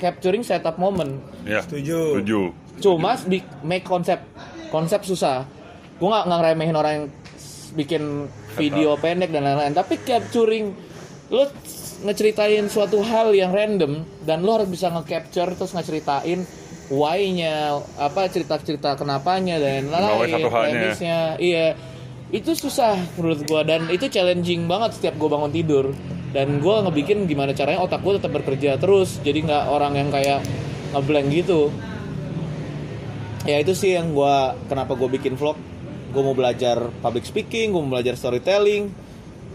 [0.00, 1.22] capturing setup moment.
[1.44, 2.18] Ya Setuju.
[2.18, 2.40] Setuju.
[2.82, 3.14] Cuma
[3.62, 4.18] make konsep
[4.72, 5.46] konsep susah.
[6.00, 7.06] Gue nggak ngeremehin orang yang
[7.78, 8.02] bikin
[8.58, 9.74] video pendek dan lain-lain.
[9.76, 10.72] Tapi capturing
[11.32, 11.48] lo
[12.02, 16.42] ngeceritain suatu hal yang random dan lo harus bisa nge-capture terus ngeceritain
[16.92, 21.38] why-nya apa cerita-cerita kenapanya dan lain-lain premisnya.
[21.38, 21.78] Iya.
[22.32, 25.86] Itu susah menurut gua dan itu challenging banget setiap gua bangun tidur.
[26.32, 30.40] Dan gua ngebikin gimana caranya otak gua tetap bekerja terus jadi nggak orang yang kayak
[30.96, 31.68] ngeblank gitu.
[33.44, 35.58] Ya itu sih yang gua kenapa gue bikin vlog.
[36.12, 38.92] Gue mau belajar public speaking gue mau belajar storytelling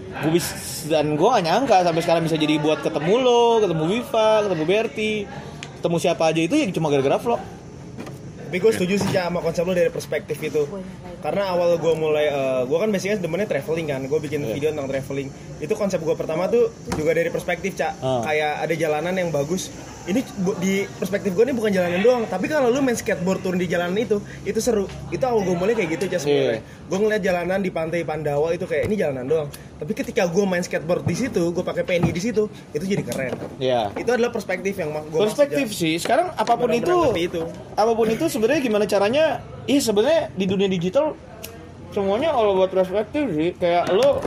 [0.08, 0.48] gue bis
[0.88, 5.12] dan gue gak nyangka sampai sekarang bisa jadi buat ketemu lo ketemu Viva ketemu Berti
[5.78, 7.42] ketemu siapa aja itu ya cuma gara-gara vlog.
[8.48, 10.64] Tapi gue setuju sih Cak, sama konsep lo dari perspektif itu.
[11.20, 12.32] Karena awal gue mulai,
[12.64, 14.02] gue kan basicnya demennya traveling kan.
[14.08, 14.56] Gue bikin Iya.
[14.56, 15.28] video tentang traveling.
[15.60, 18.00] Itu konsep gue pertama tuh juga dari perspektif Cak.
[18.00, 18.24] Ah.
[18.24, 19.68] Kayak ada jalanan yang bagus
[20.08, 20.24] Ini
[20.64, 24.00] di perspektif gue ini bukan jalanan doang Tapi kalau lu main skateboard turun di jalanan
[24.00, 24.88] itu Itu seru.
[25.12, 26.88] Itu awal gue mulai kayak gitu Cak sebenarnya Iya.
[26.88, 29.48] Gue ngeliat jalanan di pantai Pandawa itu kayak ini jalanan doang.
[29.52, 33.36] Tapi ketika gue main skateboard di situ Gue pakai penny di situ Itu jadi keren.
[33.60, 36.00] Ya Itu adalah perspektif yang gue perspektif sih.
[36.00, 37.44] Sekarang apa pun itu itu.
[37.76, 41.14] apa pun itu sebenarnya gimana caranya iya sebenarnya di dunia digital
[41.92, 43.50] semuanya kalau buat perspektif sih.
[43.60, 44.24] Kayak lo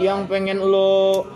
[0.00, 1.28] yang pengen lo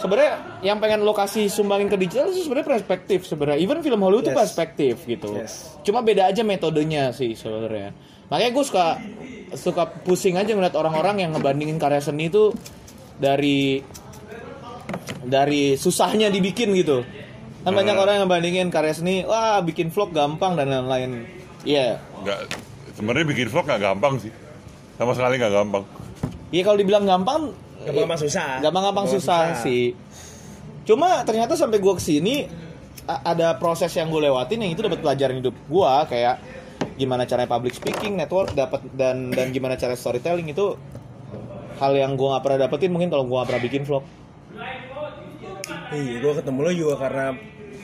[0.00, 4.24] sebenarnya yang pengen lo kasih sumbangin ke digital itu sebenarnya perspektif sebenarnya even film Hollywood
[4.24, 4.40] itu Yes.
[4.40, 5.76] perspektif gitu Yes.
[5.84, 7.92] cuma beda aja metodenya sih sebenarnya
[8.26, 8.86] makanya gue suka
[9.52, 12.54] suka pusing aja ngeliat orang-orang yang ngebandingin karya seni itu
[13.16, 13.82] dari
[15.20, 17.02] dari susahnya dibikin gitu.
[17.60, 18.02] Kan banyak Hmm.
[18.02, 21.26] orang yang bandingin karya seni, wah bikin vlog gampang dan lain-lain.
[21.60, 22.00] Iya.
[22.24, 22.38] nggak
[22.96, 24.32] sebenarnya bikin vlog nggak gampang sih
[24.96, 25.84] sama sekali nggak gampang
[26.48, 28.48] Iya kalau dibilang gampang, Gampang-gampang susah.
[28.60, 29.62] gampang-gampang Gampang susah, susah.
[29.64, 29.84] sih.
[30.84, 32.44] Cuma ternyata sampai gua ke sini
[33.10, 36.38] ada proses yang gue lewatin yang itu dapat pelajaran hidup gua kayak
[36.94, 40.76] gimana cara public speaking, network dapat dan dan gimana cara storytelling itu
[41.80, 44.04] hal yang gua nggak pernah dapetin mungkin kalau gua nggak pernah bikin vlog.
[45.90, 47.34] Iya, gue ketemu lo juga karena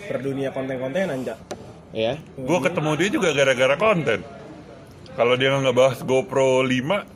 [0.06, 1.38] per dunia konten-konten anjak.
[1.96, 2.20] Ya.
[2.36, 4.20] gue ketemu dia juga gara-gara konten
[5.16, 7.15] kalau dia nggak bahas GoPro 5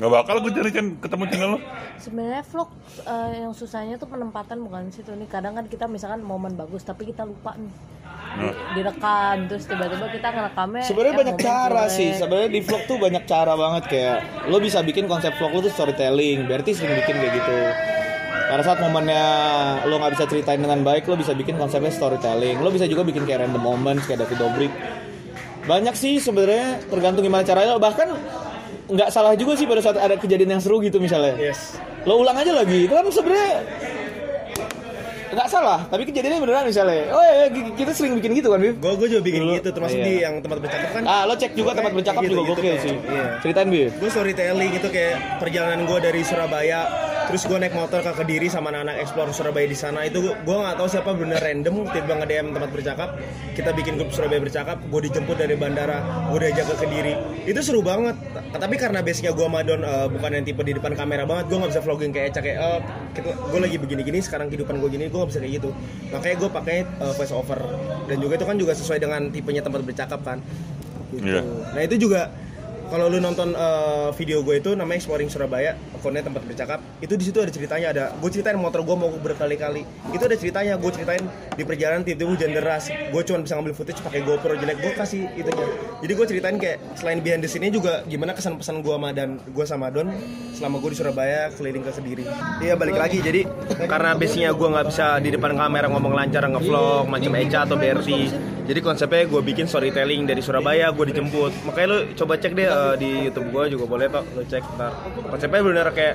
[0.00, 1.58] nggak bakal gue cari ketemu channel lo
[2.00, 2.72] Sebenarnya vlog
[3.04, 5.28] eh, yang susahnya tuh penempatan bukan situ nih.
[5.28, 7.68] Kadang kan kita misalkan momen bagus tapi kita lupa nih.
[8.30, 8.54] Nah.
[8.72, 11.96] Direkam terus tiba-tiba kita ngerekamnya Sebenarnya eh, banyak cara jelek.
[12.00, 12.10] sih.
[12.16, 14.16] Sebenarnya di vlog tuh banyak cara banget kayak
[14.48, 16.48] lo bisa bikin konsep vlog lo tuh storytelling.
[16.48, 17.58] Berarti sering bikin kayak gitu.
[18.48, 19.24] Pada saat momennya
[19.84, 22.56] lo nggak bisa ceritain dengan baik, lo bisa bikin konsepnya storytelling.
[22.64, 24.72] Lo bisa juga bikin kayak random moments kayak David Dobrik.
[25.68, 27.76] Banyak sih sebenarnya tergantung gimana caranya.
[27.76, 28.08] Bahkan
[28.90, 31.34] nggak salah juga sih pada saat ada kejadian yang seru gitu misalnya.
[31.36, 31.78] Yes.
[32.02, 32.84] Lo ulang aja lagi.
[32.84, 33.50] Itu kan sebenarnya
[35.30, 35.86] nggak salah.
[35.86, 37.06] Tapi kejadiannya beneran misalnya.
[37.08, 38.82] Oh ya, kita sering bikin gitu kan, Bib?
[38.82, 39.54] Gue gue juga bikin Dulu.
[39.56, 40.04] gitu, termasuk Iya.
[40.04, 41.02] di yang tempat bercakap kan.
[41.06, 42.94] Ah, lo cek juga tempat bercakap Gitu, juga gitu gokil kayak, sih.
[42.98, 43.24] iya.
[43.38, 43.90] Ceritain, Bib.
[43.94, 46.80] gue storytelling itu kayak perjalanan gue dari Surabaya
[47.30, 50.02] terus gue naik motor ke Kediri sama anak-anak explore Surabaya di sana.
[50.02, 53.08] Itu gue nggak tahu siapa bener random tiba nge DM tempat bercakap.
[53.54, 57.14] Kita bikin grup Surabaya bercakap gue dijemput dari bandara gue diajak ke Kediri.
[57.46, 58.18] Itu seru banget.
[58.50, 61.56] Tapi karena basicnya gue sama Don eh, bukan yang tipe di depan kamera banget gue
[61.62, 62.80] nggak bisa vlogging kayak Eca kayak eh,
[63.14, 65.70] kita- gue lagi begini-gini sekarang kehidupan gue gini gue nggak bisa kayak gitu.
[66.10, 67.60] Makanya gue pakai eh, voice over.
[68.10, 70.42] Dan juga itu kan juga sesuai dengan tipenya tempat bercakap kan.
[71.14, 71.30] Gitu.
[71.30, 71.46] Iya.
[71.46, 72.34] Nah itu juga
[72.90, 76.82] kalau lu nonton uh, video gue itu namanya Exploring Surabaya, akunnya tempat bercakap.
[76.98, 78.04] Itu di situ ada ceritanya ada.
[78.18, 79.86] Gue ceritain motor gue mau berkali-kali.
[80.10, 80.74] Itu ada ceritanya.
[80.74, 81.22] Gue ceritain
[81.54, 82.90] di perjalanan tiba-tiba hujan deras.
[82.90, 84.82] Gue cuma bisa ngambil footage pakai GoPro jelek.
[84.82, 85.66] Gue kasih itunya.
[86.02, 89.38] Jadi gue ceritain kayak selain behind the scene juga gimana kesan pesan gue sama dan
[89.38, 90.10] gue sama Don
[90.58, 92.24] selama gue di Surabaya keliling ke Kediri.
[92.58, 93.22] Iya balik lagi.
[93.22, 93.46] Jadi
[93.86, 98.50] karena basicnya gue nggak bisa di depan kamera ngomong lancar ngevlog macam Eca atau Berti.
[98.70, 101.66] Jadi konsepnya gue bikin storytelling dari Surabaya, gue dijemput.
[101.66, 104.92] Makanya lu coba cek deh eh, di YouTube gue juga boleh pak, lu cek ntar.
[105.28, 106.14] Konsepnya benar kayak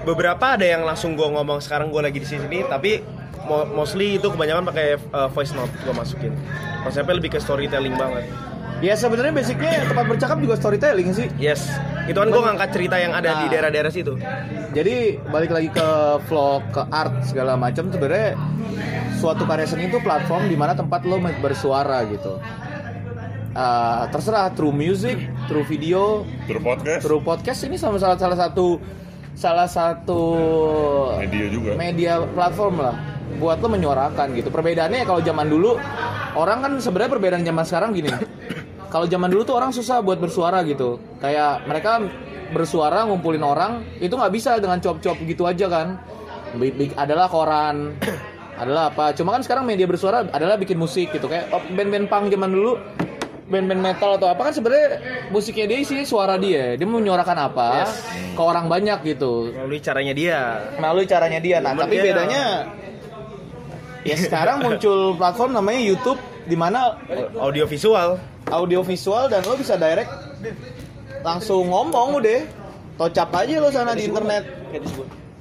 [0.00, 3.02] beberapa ada yang langsung gue ngomong sekarang gue lagi di sini, tapi
[3.42, 6.32] mo- mostly itu kebanyakan pakai eh, voice note gue masukin.
[6.80, 8.24] Konsepnya lebih ke storytelling banget.
[8.80, 11.28] Ya sebenarnya basicnya tempat bercakap juga storytelling sih.
[11.36, 11.68] Yes,
[12.08, 13.50] itu kan gue ngangkat cerita yang ada di Nah.
[13.52, 14.16] daerah-daerah situ.
[14.72, 15.88] Jadi balik lagi ke
[16.24, 18.40] vlog, ke art segala macam sebenarnya
[19.20, 22.40] suatu karya seni itu platform di mana tempat lo bersuara gitu.
[23.50, 25.18] Ah, terserah through music,
[25.50, 28.78] through video, Terus podcast through podcast ini sama salah salah satu
[29.34, 30.22] salah satu
[31.18, 32.94] media juga media platform lah
[33.42, 34.54] buat lo menyuarakan gitu.
[34.54, 35.74] Perbedaannya kalau zaman dulu
[36.38, 38.10] orang kan sebenarnya perbedaan zaman sekarang gini.
[38.90, 40.98] Kalau zaman dulu tuh orang susah buat bersuara gitu.
[41.22, 42.02] Kayak mereka
[42.50, 45.94] bersuara ngumpulin orang itu nggak bisa dengan cop-cop gitu aja kan.
[46.98, 47.94] Adalah koran,
[48.62, 49.14] adalah apa.
[49.14, 52.82] Cuma kan sekarang media bersuara adalah bikin musik gitu kayak oh, band-band punk zaman dulu
[53.50, 54.88] band-band metal atau apa kan sebenarnya
[55.28, 56.74] musiknya dia isinya suara dia.
[56.74, 57.68] Dia mau menyuarakan apa
[58.30, 60.38] ke orang banyak gitu Melalui caranya dia.
[60.78, 61.58] melalui caranya dia.
[61.58, 62.42] Nah, Cuman tapi dia- bedanya
[64.00, 66.94] ya sekarang muncul platform namanya YouTube di mana
[67.36, 68.16] Audio visual.
[68.48, 70.10] audio visual dan lo bisa direct
[71.20, 72.40] langsung ngomong udah.
[72.96, 74.44] Tocap aja lo sana di internet.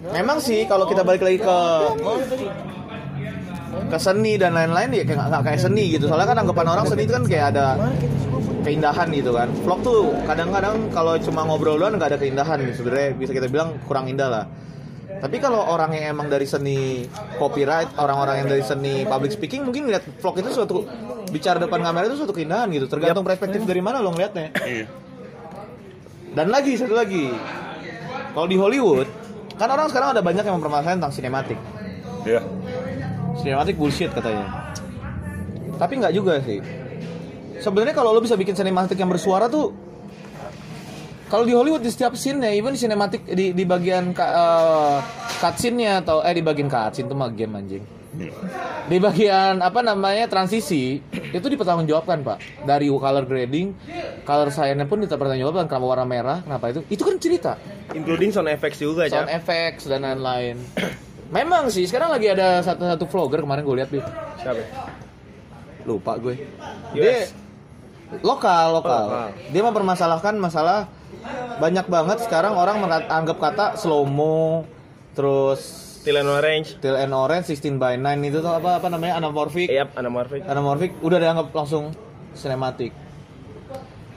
[0.01, 1.57] Memang sih kalau kita balik lagi ke
[3.69, 6.05] ke seni dan lain-lain ya kayak nggak- kayak seni gitu.
[6.07, 7.65] Soalnya kan anggapan orang seni itu kan kayak ada
[8.61, 9.47] keindahan gitu kan.
[9.63, 12.83] Vlog tuh kadang-kadang kalau cuma ngobrol doang nggak ada keindahan gitu.
[12.83, 14.45] Sebenarnya bisa kita bilang kurang indah lah.
[15.19, 17.03] Tapi kalau orang yang emang dari seni
[17.35, 20.87] copyright, orang-orang yang dari seni public speaking mungkin ngeliat vlog itu suatu
[21.27, 22.87] bicara depan kamera itu suatu keindahan gitu.
[22.87, 24.53] Tergantung perspektif dari mana lo ngeliatnya.
[24.63, 24.85] iya
[26.29, 27.33] Dan lagi satu lagi,
[28.31, 29.09] kalau di Hollywood
[29.57, 31.59] kan orang sekarang ada banyak yang mempermasalahkan tentang sinematik.
[32.23, 32.39] iya
[33.39, 34.75] Sinematik bullshit katanya.
[35.79, 36.59] Tapi nggak juga sih.
[37.59, 39.71] Sebenarnya kalau lo bisa bikin sinematik yang bersuara tuh
[41.29, 44.97] kalau di Hollywood di setiap scene-nya, even di sinematik di di bagian ka, eh,
[45.37, 47.83] cutscene-nya atau eh di bagian cutscene itu mah game anjing.
[48.89, 50.97] Di bagian apa namanya transisi
[51.37, 53.77] itu dipertanggungjawabkan pak dari color grading,
[54.25, 56.81] color science pun dipertanggungjawabkan kenapa warna merah, kenapa itu?
[56.89, 57.53] Itu kan cerita
[57.93, 59.37] Including sound effects juga, sound Cak.
[59.37, 60.57] effects dan lain-lain.
[61.29, 64.05] Memang sih sekarang lagi ada satu-satu vlogger kemarin gue lihat Bif.
[64.37, 64.63] Siapa?
[65.85, 66.35] lupa gue.
[66.93, 66.93] US.
[66.93, 67.17] Dia
[68.21, 69.03] lokal lokal.
[69.03, 69.27] Oh, lokal.
[69.49, 70.85] Dia mempermasalahkan masalah
[71.57, 74.65] banyak banget sekarang orang mengat- anggap kata slow mo,
[75.13, 75.61] terus
[75.99, 76.79] Still and Orange.
[76.79, 80.47] Till and Orange 16 by 9 itu tuh apa apa namanya anamorphic Yap, anamorphic.
[80.47, 81.91] anamorphic udah dianggap langsung
[82.31, 82.95] sinematik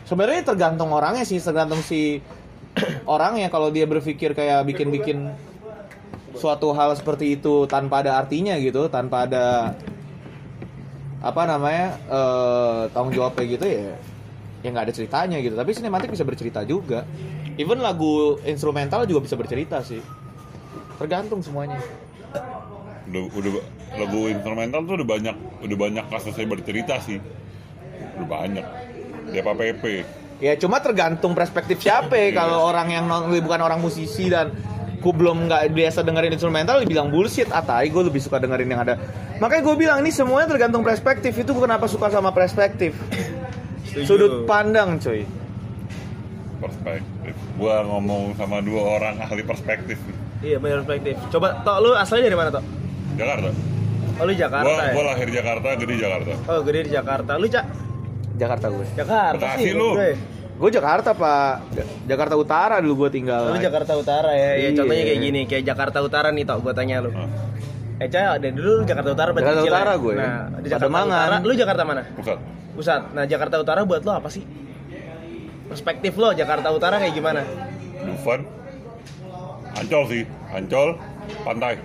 [0.05, 2.23] sebenarnya tergantung orangnya sih tergantung si
[3.09, 5.35] orangnya kalau dia berpikir kayak bikin-bikin
[6.37, 9.77] suatu hal seperti itu tanpa ada artinya gitu tanpa ada
[11.23, 13.95] apa namanya eh tanggung jawab kayak gitu ya
[14.63, 15.55] ya nggak ada ceritanya gitu.
[15.59, 17.05] Tapi sinematik bisa bercerita juga.
[17.59, 20.01] Even lagu instrumental juga bisa bercerita sih.
[20.97, 21.83] Tergantung semuanya.
[23.11, 23.53] Udah, udah
[23.99, 27.19] lagu instrumental tuh udah banyak udah banyak kasusnya bercerita sih.
[28.17, 28.67] Udah banyak.
[29.23, 29.85] Di apa PP
[30.43, 32.19] Ya cuma tergantung perspektif siapa.
[32.19, 32.35] Ya.
[32.35, 34.51] Kalau orang yang non, bukan orang musisi dan
[35.03, 38.95] gue belum nggak biasa dengerin instrumental dibilang bullshit atai gue lebih suka dengerin yang ada
[39.37, 42.95] makanya gue bilang ini semuanya tergantung perspektif itu gue kenapa suka sama perspektif
[43.85, 44.07] Setuju.
[44.07, 45.27] sudut pandang coy
[46.59, 49.99] perspektif gua ngomong sama dua orang ahli perspektif.
[50.41, 51.15] Iya, benar perspektif.
[51.29, 52.65] Coba Tok, lu asalnya dari mana, Tok?
[53.15, 53.49] Jakarta
[54.13, 54.93] Oh, lu Jakarta gua, ya?
[54.95, 57.33] gua lahir Jakarta gede Jakarta Oh, gede di Jakarta.
[57.37, 57.65] Lu, Cak?
[58.33, 59.73] Jakarta gue Jakarta Bekasi sih.
[59.77, 59.89] lu.
[59.93, 60.11] gue.
[60.53, 64.51] Gue Jakarta pak Ja- Jakarta Utara dulu gue tinggal Lu Jakarta Utara ya.
[64.55, 64.79] Ya, Iya.
[64.79, 67.11] contohnya kayak gini, kayak Jakarta Utara nih, Tok, gua tanya lu.
[67.11, 67.27] Ah,
[67.99, 69.77] Eh, Cak, dari dulu lu Jakarta Utara berarti Jakarta kecil ya?
[69.77, 70.15] Utara gue.
[70.15, 70.27] Nah,
[70.59, 71.27] di Jakarta Pademangan.
[71.29, 72.03] Utara, lu Jakarta mana?
[72.13, 72.39] pusat
[72.73, 73.01] Pusat.
[73.13, 74.43] Nah, Jakarta Utara buat lo apa sih?
[75.65, 77.41] Perspektif lo Jakarta Utara kayak gimana?
[78.03, 78.41] Dufan
[79.73, 80.89] Ancol sih Ancol
[81.41, 81.79] pantai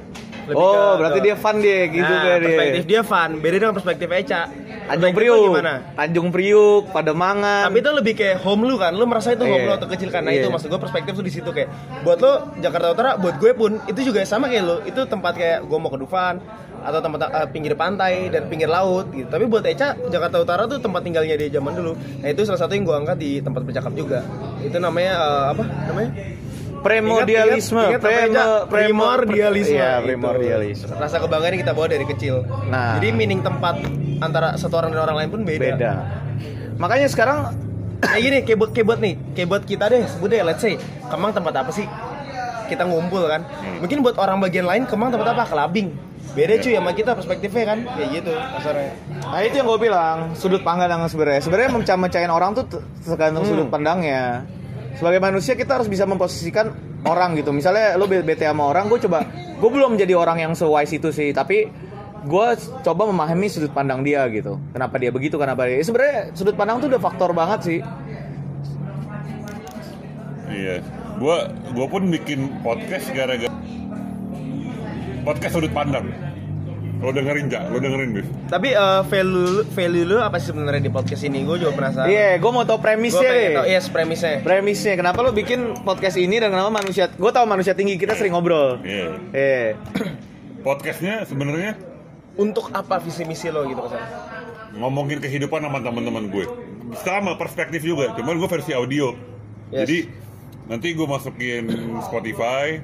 [0.47, 3.55] Lebih oh ke- berarti ke- dia fun dia gitu nah, dia perspektif dia fun, beda
[3.57, 4.41] dengan perspektif Eca.
[4.87, 5.73] Tanjung Priuk gimana?
[5.93, 9.67] Tanjung Priuk Pademangan Tapi itu lebih kayak home lu kan, lu merasa itu home Iya.
[9.67, 10.23] lu atau kecil kan?
[10.23, 10.41] Nah Iya.
[10.41, 11.67] itu maksud gue perspektif tuh di situ kayak
[12.01, 15.59] buat lo Jakarta Utara, buat gue pun itu juga sama kayak lo, itu tempat kayak
[15.61, 16.39] gue mau ke Dufan
[16.79, 19.27] atau tempat eh, pinggir pantai dan pinggir laut gitu.
[19.27, 21.91] Tapi buat Eca Jakarta Utara tuh tempat tinggalnya dia zaman dulu.
[22.17, 24.23] Nah itu salah satu yang gue angkat di tempat bercakap juga.
[24.57, 25.63] Itu namanya eh, apa?
[25.85, 26.11] Namanya?
[26.79, 29.75] Primordialisme Ingat, ingat, primordialisme.
[29.75, 32.45] Iya primordialisme Rasa kebanggaan yang kita bawa dari kecil.
[32.69, 32.97] Nah.
[32.97, 33.81] Jadi meaning tempat
[34.17, 35.61] antara satu orang dan orang lain pun beda.
[35.61, 35.91] beda
[36.77, 37.53] makanya sekarang
[37.97, 40.77] kayak gini kayak buat kayak buat nih kayak buat kita deh sebut deh let's say
[41.09, 41.85] Kemang tempat apa sih
[42.65, 43.41] kita ngumpul kan
[43.77, 45.93] mungkin buat orang bagian lain Kemang tempat apa kelabing
[46.33, 48.91] beda cuy sama kita perspektifnya kan kayak gitu kasarnya
[49.27, 52.65] Nah itu yang gue bilang sudut pandang sebenarnya sebenarnya mencah-mencahin orang tuh
[53.01, 53.51] tergantung Hmm.
[53.51, 54.45] sudut pandangnya.
[54.97, 56.73] Sebagai manusia kita harus bisa memposisikan
[57.05, 57.53] orang gitu.
[57.53, 61.13] Misalnya lo be- bete sama orang, gue coba gue belum jadi orang yang sewise itu
[61.13, 61.69] sih, tapi
[62.27, 62.47] gue
[62.81, 64.57] coba memahami sudut pandang dia gitu.
[64.73, 65.79] Kenapa dia begitu, kenapa dia.
[65.85, 67.79] Sebenarnya sudut pandang tuh udah faktor banget sih.
[70.47, 70.79] Iya,
[71.19, 73.51] gua gua pun bikin podcast gara-gara
[75.27, 76.07] podcast sudut pandang.
[76.97, 78.25] Lo dengerin ja, lo dengerin Bif.
[78.49, 82.41] tapi eh, value value lu apa sih sebenarnya di podcast ini gue juga penasaran Iya,
[82.41, 83.53] gue mau tau gue premisnya pengen deh.
[83.53, 87.05] tau yes premisnya Premisnya, kenapa lo bikin podcast ini dan kenapa manusia?
[87.11, 88.81] Gue tau manusia tinggi kita sering ngobrol.
[88.81, 89.07] Iya.
[89.29, 89.69] Eh,
[90.59, 91.77] Podcastnya sebenarnya
[92.33, 94.07] untuk apa visi misi lo gitu ke sana
[94.73, 96.45] ngomongin kehidupan sama teman-teman gue.
[97.01, 99.13] Sama perspektif juga, cuman gue versi audio.
[99.69, 99.85] Yes.
[99.85, 99.97] Jadi
[100.65, 101.65] nanti gue masukin
[101.99, 102.77] Spotify,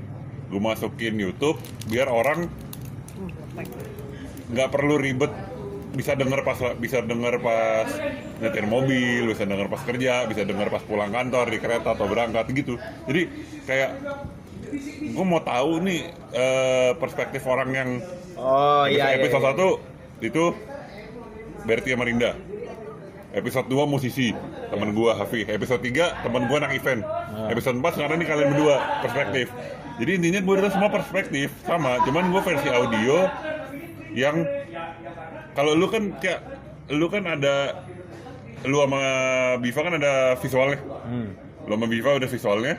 [0.49, 2.49] gue masukin YouTube, biar orang
[4.53, 5.33] nggak perlu ribet
[5.93, 7.85] bisa denger pas bisa denger pas
[8.41, 12.49] nyetir mobil, bisa denger pas kerja, bisa denger pas pulang kantor di kereta atau berangkat
[12.53, 12.81] gitu.
[13.05, 13.29] Jadi
[13.69, 13.89] kayak
[15.13, 16.01] gue mau tahu nih
[16.33, 17.89] eh, perspektif orang yang
[18.41, 19.77] oh iya iya, episode iya.
[20.21, 20.43] 1 itu
[21.63, 22.35] Berti sama Rinda.
[23.33, 24.29] Episode 2 musisi,
[24.69, 25.47] teman gua Hafi.
[25.47, 27.01] Episode 3 teman gua anak event.
[27.49, 29.47] Episode 4 sekarang nih kalian berdua perspektif.
[29.97, 33.29] Jadi intinya gue semua perspektif sama, cuman gua versi audio
[34.13, 34.45] yang
[35.53, 36.41] kalau lu kan kayak
[36.89, 37.85] lu kan ada
[38.63, 39.01] lu sama
[39.59, 40.79] Biva kan ada visualnya.
[41.65, 42.75] Lu sama Biva udah visualnya.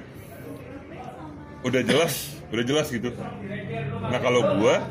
[1.65, 3.09] Udah jelas, udah jelas gitu.
[4.05, 4.85] Nah kalau gua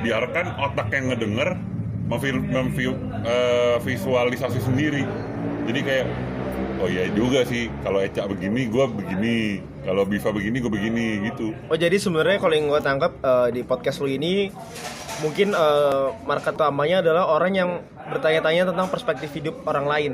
[0.00, 1.56] biarkan otak yang ngedenger
[2.04, 5.08] memvi- memvi- eh, visualisasi sendiri.
[5.64, 6.06] Jadi kayak
[6.82, 11.54] oh iya juga sih kalau Eca begini gua begini, kalau Biva begini gue begini gitu.
[11.70, 14.50] Oh jadi sebenarnya kalau yang gue tangkap eh, di podcast lu ini
[15.22, 17.70] mungkin eh, market utamanya adalah orang yang
[18.10, 20.12] bertanya-tanya tentang perspektif hidup orang lain.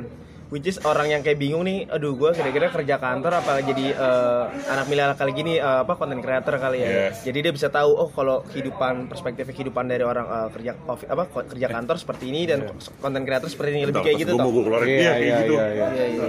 [0.48, 4.44] Which is orang yang kayak bingung nih, aduh gue kira-kira kerja kantor apa jadi eh,
[4.72, 6.88] anak milenial kali gini eh, apa konten creator kali ya.
[6.88, 7.20] Yes.
[7.20, 11.68] Jadi dia bisa tahu oh kalau kehidupan perspektif kehidupan dari orang eh, kerja apa kerja
[11.68, 12.64] kantor seperti ini dan
[12.96, 14.44] konten creator seperti ini lebih kayak gitu gua toh.
[14.48, 15.52] mau gue keluarin Iya, iya, iya, gitu.
[15.52, 15.86] iya, iya.
[15.92, 16.28] Iya iya.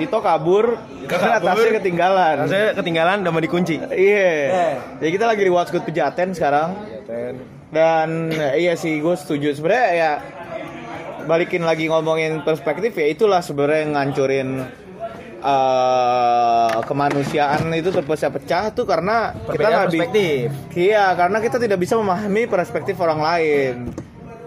[0.00, 0.64] Tito kabur
[1.04, 1.48] karena kabur.
[1.52, 2.36] tasnya ketinggalan.
[2.48, 3.76] Saya ketinggalan udah mau dikunci.
[3.92, 4.32] Iya.
[5.04, 6.80] Ya kita lagi di Watchgood Pejaten sekarang.
[7.68, 10.12] Dan ya, iya sih gue setuju sebenarnya ya
[11.28, 14.48] balikin lagi ngomongin perspektif ya itulah sebenarnya yang ngancurin
[15.38, 20.46] eh, kemanusiaan itu terpecah-pecah tuh karena kita Perbedaan nggak bi- perspektif.
[20.74, 23.74] Iya, karena kita tidak bisa memahami perspektif orang lain.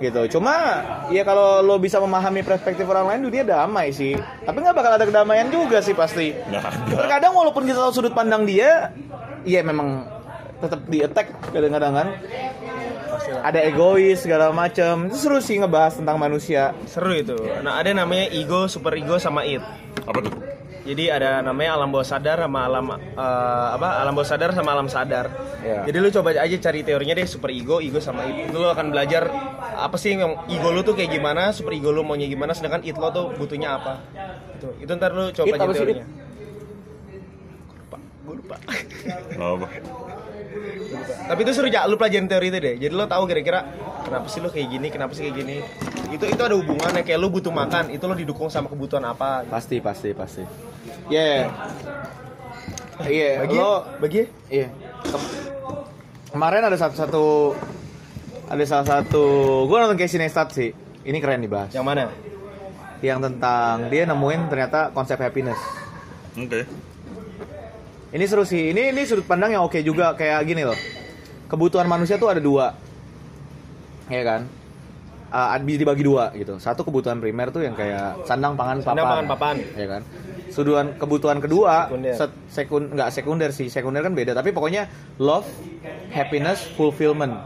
[0.02, 0.22] Gitu.
[0.34, 0.82] Cuma
[1.14, 4.18] ya kalau lo bisa memahami perspektif orang lain dunia damai sih.
[4.18, 6.34] Tapi nggak bakal ada kedamaian juga sih pasti.
[6.90, 8.90] Terkadang walaupun kita tahu sudut pandang dia,
[9.46, 10.10] iya memang
[10.62, 12.08] tetap di attack kadang-kadang kan.
[13.42, 15.10] Ada egois segala macam.
[15.10, 16.78] Itu seru sih ngebahas tentang manusia.
[16.86, 17.38] Seru itu.
[17.66, 19.62] Nah, ada namanya ego, super ego sama it.
[20.06, 20.34] Apa tuh?
[20.82, 24.02] Jadi ada namanya alam bawah sadar sama alam eh, apa?
[24.02, 25.30] Alam bawah sadar sama alam sadar.
[25.62, 25.86] Iya.
[25.86, 28.50] Jadi lu coba aja cari teorinya deh super ego, ego sama it.
[28.50, 29.30] Lu akan belajar
[29.78, 32.98] apa sih yang ego lu tuh kayak gimana, super ego lu maunya gimana, sedangkan it
[32.98, 34.02] lo tuh butuhnya apa.
[34.58, 34.74] Itu.
[34.82, 36.06] Itu ntar lu coba It aja teorinya.
[37.78, 38.56] Lupa, gue lupa.
[39.38, 39.68] Apa?
[41.22, 42.76] Tapi itu seru ya, lu pelajarin teori itu deh.
[42.78, 43.64] Jadi lu tahu kira-kira
[44.02, 45.58] kenapa sih lu kayak gini, kenapa sih kayak gini.
[46.10, 49.48] Itu itu ada hubungannya kayak lu butuh makan, itu lu didukung sama kebutuhan apa.
[49.48, 50.44] Pasti, pasti, pasti.
[51.08, 51.48] Iya.
[53.02, 54.22] Iya, Bagi, lo bagi.
[54.48, 54.68] Iya.
[55.02, 55.32] Kem-
[56.32, 57.24] Kemarin ada satu satu
[58.48, 59.24] ada salah satu
[59.66, 60.72] gue nonton Casey Neistat sih.
[61.02, 61.74] Ini keren dibahas.
[61.74, 62.06] Yang mana?
[63.02, 65.58] Yang tentang dia nemuin ternyata konsep happiness.
[66.38, 66.64] Oke.
[68.12, 68.76] Ini seru sih.
[68.76, 70.76] Ini ini sudut pandang yang oke juga kayak gini loh.
[71.48, 72.76] Kebutuhan manusia tuh ada dua.
[74.12, 74.42] Ya kan?
[75.32, 76.60] Uh, dibagi dua gitu.
[76.60, 78.88] Satu kebutuhan primer tuh yang kayak sandang pangan papan.
[78.92, 79.56] Sandang, pangan, papan.
[79.80, 80.02] Ya kan?
[80.52, 82.16] Suduhan kebutuhan kedua Sekunder.
[82.52, 83.72] sekun nggak sekunder sih.
[83.72, 85.48] Sekunder kan beda, tapi pokoknya love,
[86.12, 87.40] happiness, fulfillment.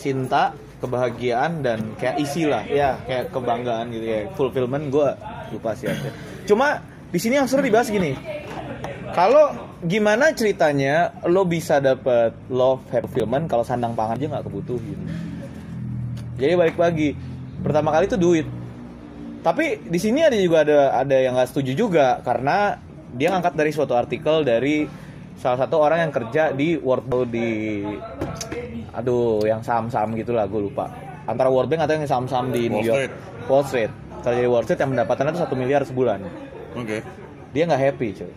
[0.00, 2.64] Cinta, kebahagiaan dan kayak isi lah.
[2.64, 2.96] Iya.
[3.04, 4.20] Kayak kebanggaan gitu ya.
[4.32, 5.12] Fulfillment gua
[5.52, 6.16] lupa sih artinya.
[6.48, 6.80] Cuma
[7.12, 8.16] di sini yang seru dibahas gini.
[9.12, 9.52] Kalau
[9.84, 14.98] gimana ceritanya lo bisa dapet love fulfillment kalau sandang pangan aja nggak kebutuhin.
[16.40, 17.12] Jadi balik lagi,
[17.60, 18.46] pertama kali itu duit.
[19.42, 22.80] Tapi di sini ada juga ada ada yang nggak setuju juga karena
[23.12, 24.88] dia ngangkat dari suatu artikel dari
[25.36, 27.82] salah satu orang yang kerja di World Bank di
[28.92, 30.88] aduh yang saham-saham gitulah gue lupa
[31.26, 33.12] antara World Bank atau yang saham-saham di New Wall York Street.
[33.50, 33.92] Wall Street
[34.22, 36.20] kerja di Wall Street yang pendapatannya itu satu miliar sebulan
[36.78, 37.02] Oke.
[37.50, 38.32] dia nggak happy cuy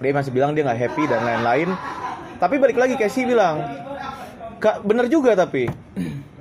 [0.00, 1.68] dia masih bilang dia nggak happy dan lain-lain.
[2.40, 3.60] Tapi balik lagi Casey bilang
[4.60, 5.68] Kak, bener juga tapi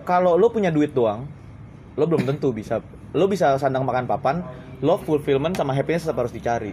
[0.08, 1.28] kalau lo punya duit doang
[2.00, 2.80] lo belum tentu bisa
[3.12, 4.40] lo bisa sandang makan papan
[4.80, 6.72] love fulfillment sama happiness tetap harus dicari.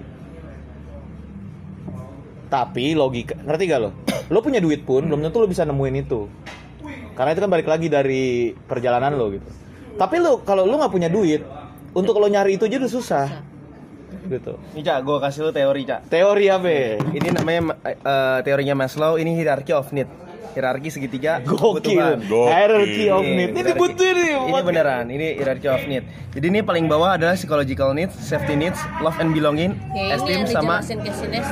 [2.47, 3.91] Tapi logika ngerti gak lo?
[4.31, 6.31] Lo punya duit pun belum tentu lo bisa nemuin itu.
[7.19, 9.51] Karena itu kan balik lagi dari perjalanan lo gitu.
[9.99, 11.43] Tapi lo kalau lo nggak punya duit
[11.99, 13.27] untuk lo nyari itu aja udah susah
[14.29, 16.11] gitu Ini Cak, gue kasih lu teori Cak.
[16.11, 16.69] teori apa
[17.15, 20.11] Ini namanya eh, teorinya Maslow, ini hierarchy of need.
[20.57, 22.17] Hierarki segitiga gokil kebutuhan.
[22.23, 22.49] Gokil.
[22.49, 26.01] hierarchy of need ini dibutuhin nih Ini beneran, ini hierarchy of need.
[26.33, 30.81] Jadi ini paling bawah adalah psychological needs, safety needs, love and belonging, Kayaknya esteem sama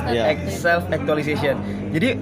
[0.07, 0.33] Iya.
[0.47, 1.57] self actualization.
[1.91, 2.17] Jadi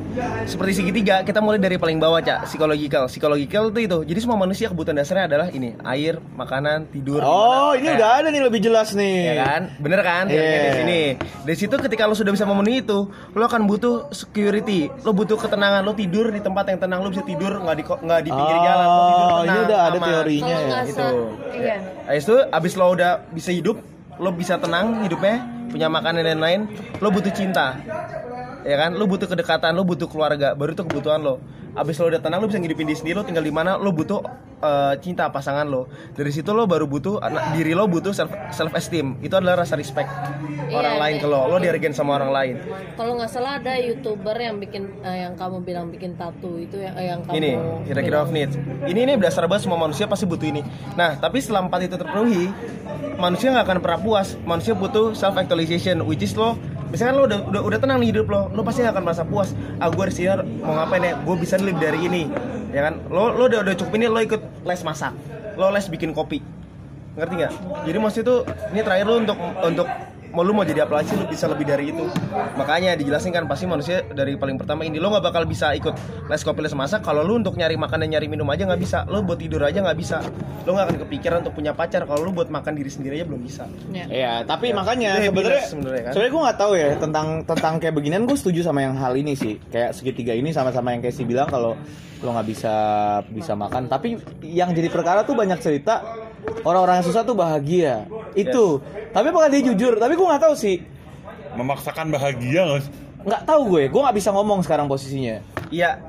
[0.45, 3.07] seperti segitiga kita mulai dari paling bawah cak psychological.
[3.07, 3.97] Psychological itu itu.
[4.05, 7.19] Jadi semua manusia kebutuhan dasarnya adalah ini air, makanan, tidur.
[7.19, 10.25] oh ini Nah, udah ada nih lebih jelas nih Ya kan, bener kan?
[10.25, 10.35] Iya.
[10.35, 11.01] Teorinya Di sini.
[11.43, 15.81] Dari situ ketika lo sudah bisa memenuhi itu, lo akan butuh security, lo butuh ketenangan,
[15.81, 18.85] lo tidur di tempat yang tenang, lo bisa tidur nggak di nggak di pinggir jalan,
[18.87, 19.43] lo tidur oh tenang.
[19.43, 20.07] ini udah ada aman.
[20.07, 21.07] teorinya ya gitu.
[21.55, 21.75] iya.
[22.13, 23.77] Itu, abis lo udah bisa hidup,
[24.17, 25.35] lo bisa tenang hidupnya,
[25.69, 26.61] punya makanan dan lain-lain,
[27.01, 27.77] lo butuh cinta.
[28.63, 31.43] Ya kan, lo butuh kedekatan, lo butuh keluarga, baru itu kebutuhan lo.
[31.75, 34.23] Abis lo udah tenang, lo bisa ngidupin diri sendiri, lo tinggal di mana, lo butuh
[34.63, 35.91] eh, cinta pasangan lo.
[36.15, 39.19] Dari situ lo baru butuh anak diri lo butuh self self esteem.
[39.19, 40.07] Itu adalah rasa respect
[40.71, 41.23] orang Iya, lain iya.
[41.23, 42.55] ke lo, lo dihargain sama orang lain.
[42.95, 46.95] Kalau nggak salah ada youtuber yang bikin eh, yang kamu bilang bikin tato itu yang,
[46.95, 47.51] eh, yang kamu Ini
[47.89, 48.55] kira-kira of needs.
[48.87, 50.61] Ini ini dasar banget semua manusia pasti butuh ini.
[50.95, 52.47] Nah, tapi setelah empat itu terpenuhi,
[53.19, 54.39] manusia nggak akan pernah puas.
[54.47, 56.55] Manusia butuh self actualization, which is lo
[56.93, 59.57] misalkan lo udah udah, udah tenang nih hidup lo, lo pasti akan merasa puas.
[59.81, 60.29] Ah, gue sini
[60.61, 61.17] mau ngapain ya?
[61.25, 62.29] Gue bisa lebih dari ini,
[62.69, 63.01] ya kan?
[63.09, 65.17] Lo lo udah udah cukup ini, lo ikut les masak,
[65.57, 66.45] lo les bikin kopi,
[67.17, 67.53] ngerti nggak?
[67.89, 68.35] Jadi maksud itu
[68.69, 69.87] ini terakhir lo untuk untuk
[70.33, 72.03] mau lu mau jadi apa lagi sih lu bisa lebih dari itu.
[72.57, 75.93] Makanya dijelasin kan pasti manusia dari paling pertama ini lo nggak bakal bisa ikut
[76.25, 77.05] les kopi les masak.
[77.05, 79.05] Kalau lu untuk nyari makan dan nyari minum aja nggak bisa.
[79.05, 80.25] Lo buat tidur aja nggak bisa.
[80.65, 82.09] Lo nggak akan kepikiran untuk punya pacar.
[82.09, 83.69] Kalau lu buat makan diri sendiri aja belum bisa.
[83.93, 84.05] Ya.
[84.09, 86.13] Iya, tapi makanya Itu sebenarnya sebenarnya kan?
[86.17, 89.61] gue nggak tahu ya tentang tentang kayak beginian gue setuju sama yang hal ini sih.
[89.69, 91.77] Kayak segitiga ini sama-sama yang Casey bilang kalau
[92.23, 92.75] lo nggak bisa
[93.27, 93.91] bisa makan.
[93.91, 94.15] Tapi
[94.47, 96.01] yang jadi perkara tuh banyak cerita
[96.63, 98.07] orang-orang yang susah tuh bahagia.
[98.33, 98.79] Itu.
[99.11, 99.99] Tapi apakah dia jujur?
[99.99, 100.79] Tapi gue nggak tahu sih.
[101.53, 102.81] Memaksakan bahagia nggak
[103.27, 103.83] nggak tahu gue.
[103.91, 105.43] Gue nggak bisa ngomong sekarang posisinya.
[105.73, 105.99] Iya,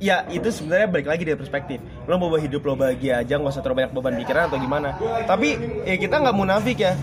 [0.00, 1.78] ya itu sebenarnya balik lagi dari perspektif.
[2.06, 4.88] Lo mau bawa hidup lo bahagia aja, nggak usah terlalu banyak beban pikiran atau gimana.
[5.26, 5.48] Tapi
[5.86, 6.94] ya kita nggak munafik ya.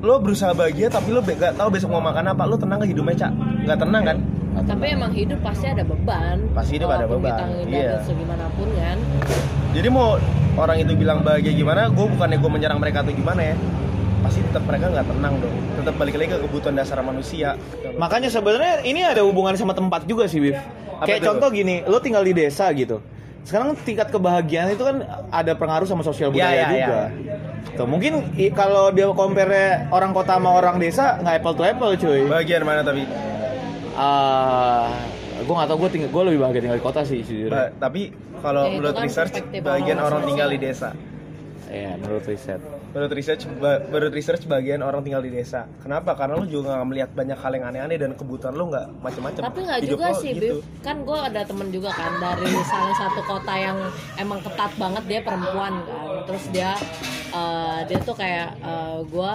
[0.00, 2.42] Lo berusaha bahagia tapi lo nggak tahu besok mau makan apa.
[2.48, 3.32] Lo tenang gak hidupnya cak.
[3.68, 4.16] Nggak tenang kan?
[4.50, 6.36] Tapi emang hidup pasti ada beban.
[6.52, 8.02] Pasti hidup ada beban, kita iya.
[8.02, 8.98] segimanapun kan.
[9.70, 10.18] Jadi mau
[10.58, 13.56] orang itu bilang bahagia gimana gue bukannya gue menyerang mereka atau gimana ya.
[14.20, 15.56] Pasti tetap mereka nggak tenang dong.
[15.80, 17.54] Tetap balik lagi ke kebutuhan dasar manusia.
[17.96, 20.58] Makanya sebenarnya ini ada hubungan sama tempat juga sih, Bif.
[21.00, 21.26] Apa Kayak tuh?
[21.32, 23.00] contoh gini, lo tinggal di desa gitu.
[23.46, 25.00] Sekarang tingkat kebahagiaan itu kan
[25.32, 27.00] ada pengaruh sama sosial Iya, budaya iya, juga.
[27.70, 31.92] Tuh, mungkin i- kalau dia compare orang kota sama orang desa nggak apple to apple,
[31.94, 32.22] cuy.
[32.26, 33.04] bahagian mana tapi
[33.92, 34.88] Ah,
[35.36, 37.52] gue nggak tau gue tinggal gue lebih bahagia tinggal di kota sih sejujurnya.
[37.52, 38.02] Ba- tapi
[38.40, 40.90] kalau Ya, menurut kan research bagian orang orang tinggal di desa
[41.66, 42.58] Iya, menurut riset.
[42.90, 43.46] Menurut research
[43.90, 45.70] menurut research bagian orang tinggal di desa.
[45.78, 46.18] Kenapa?
[46.18, 49.60] Karena lo juga nggak melihat banyak hal yang aneh-aneh dan kebutuhan lo nggak macam-macam tapi
[49.62, 50.58] nggak juga lo sih gitu.
[50.58, 50.82] Bif.
[50.82, 53.78] Kan gue ada temen juga kan dari salah satu kota yang
[54.18, 56.06] emang ketat banget dia perempuan kan.
[56.26, 56.70] Terus dia
[57.30, 58.58] eh, dia tuh kayak
[59.06, 59.34] gue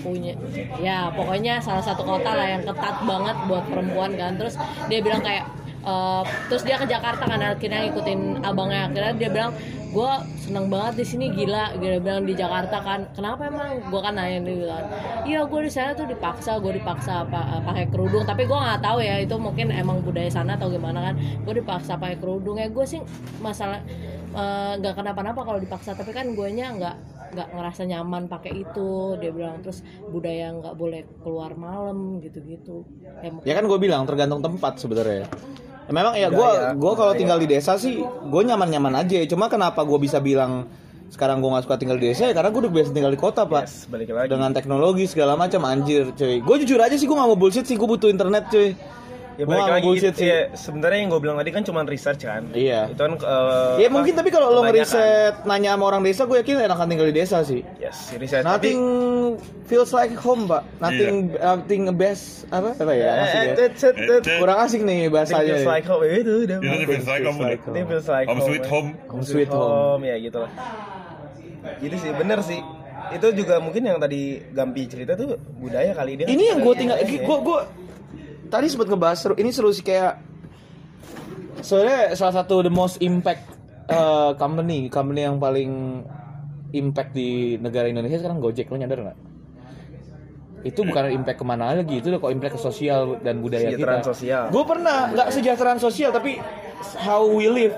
[0.00, 0.32] punya
[0.78, 4.38] ya pokoknya salah satu kota lah yang ketat banget buat perempuan kan.
[4.38, 4.54] Terus
[4.86, 8.88] dia bilang kayak eh, terus dia ke Jakarta kan akhirnya ngikutin abangnya.
[8.88, 9.52] Akhirnya dia bilang
[9.94, 10.12] gue
[10.42, 11.78] seneng banget di sini gila.
[11.78, 13.06] Dia bilang di Jakarta kan.
[13.14, 13.78] Kenapa emang?
[13.88, 14.84] Gue kan nanya dia bilang
[15.24, 18.26] iya gue di sana tuh dipaksa gue dipaksa apa pakai kerudung.
[18.26, 21.14] Tapi gue nggak tahu ya itu mungkin emang budaya sana atau gimana kan.
[21.46, 22.58] Gue dipaksa pakai kerudung.
[22.58, 23.00] Ya gue sih
[23.38, 23.80] masalah
[24.34, 25.94] eh, nggak kenapa-napa kalau dipaksa.
[25.94, 26.96] Tapi kan gue nya nggak
[27.34, 29.62] nggak ngerasa nyaman pakai itu dia bilang.
[29.62, 32.82] Terus budaya nggak boleh keluar malam gitu-gitu.
[33.22, 35.30] Ya, Ya kan gue bilang tergantung tempat sebenarnya.
[35.84, 39.20] Ya, Memang ya gue gue kalau tinggal di desa sih gue nyaman-nyaman aja.
[39.28, 40.64] Cuma kenapa gue bisa bilang
[41.12, 43.44] sekarang gue nggak suka tinggal di desa ya karena gue udah biasa tinggal di kota
[43.44, 43.68] pak.
[43.68, 46.40] Yes, balik lagi Dengan teknologi segala macam anjir cuy.
[46.40, 48.72] Gue jujur aja sih gue nggak mau bullshit sih gue butuh internet cuy.
[49.34, 50.26] Ya Gua balik lagi bullshit sih.
[50.26, 52.86] ya, sebenarnya yang gue bilang tadi kan cuma research kan Iya.
[52.86, 56.38] itu kan eh, Ya apa, mungkin tapi kalau lo ngeriset nanya sama orang desa gue
[56.38, 57.66] yakin enakan tinggal di desa sih.
[57.76, 58.78] yes research Nothing
[59.64, 60.62] feels like home pak.
[60.78, 63.04] Nothing nothing best apa apa ya?
[63.04, 63.54] Eh, asik ya?
[63.56, 63.70] eh,
[64.20, 64.22] tet.
[64.36, 65.42] Kurang asik nih bahasanya.
[65.52, 67.38] Feels like home itu udah Itu feels like home.
[67.84, 68.70] feels like Home sweet ya.
[68.70, 68.88] home.
[69.08, 70.02] Home sweet home.
[70.02, 70.52] ya gitu lah
[71.74, 72.60] gitu sih bener sih
[73.10, 76.96] itu juga mungkin yang tadi Gampi cerita tuh budaya kali dia ini yang gue tinggal
[76.96, 77.20] Iya.
[77.20, 77.58] gue gue
[78.48, 80.20] tadi sempat ngebahas seru ini seru sih kayak
[81.64, 83.44] soalnya salah satu the most impact
[83.88, 86.04] uh, company company yang paling
[86.74, 88.66] impact di negara Indonesia sekarang Gojek.
[88.68, 89.18] Lo nyadar nggak?
[90.64, 94.00] Itu bukan impact ke mana lagi itu udah kok impact ke sosial dan budaya kita.
[94.00, 94.48] sosial.
[94.48, 96.40] gue pernah nggak sejahteraan sosial tapi
[97.04, 97.76] how we live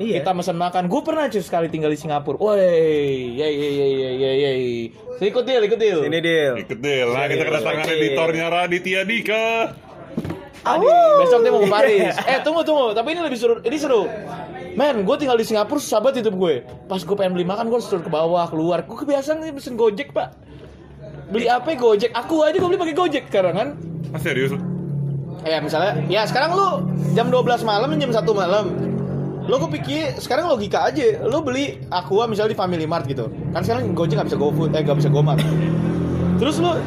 [0.00, 0.24] Iya.
[0.24, 4.10] kita pesan makan gue pernah cuy sekali tinggal di Singapura woi ya ya ya ya
[4.16, 4.50] ya ya
[5.22, 9.46] ikut deal ikut deal ini deal Ikut deh lah kita kedatangan editornya Raditya Dika.
[10.62, 10.86] Adi,
[11.18, 12.14] besok dia mau ke Paris.
[12.22, 13.58] Eh tunggu tunggu, tapi ini lebih seru.
[13.66, 14.06] Ini seru.
[14.78, 16.62] Men, gue tinggal di Singapura, sahabat hidup gue.
[16.86, 18.86] Pas gue pengen beli makan, gue harus turun ke bawah, keluar.
[18.86, 20.38] Gue kebiasaan nih pesen Gojek pak.
[21.34, 22.14] Beli apa Gojek?
[22.14, 23.68] Aku aja gue beli pakai Gojek sekarang kan.
[24.14, 24.62] Ah, serius lu?
[25.42, 26.68] Ya misalnya, ya sekarang lu
[27.18, 28.64] jam 12 malam jam 1 malam.
[29.42, 33.26] Lo gue pikir sekarang logika aja, lo beli Aqua misalnya di Family Mart gitu.
[33.50, 35.42] Kan sekarang Gojek gak bisa GoFood, eh gak bisa GoMart.
[36.38, 36.78] Terus lo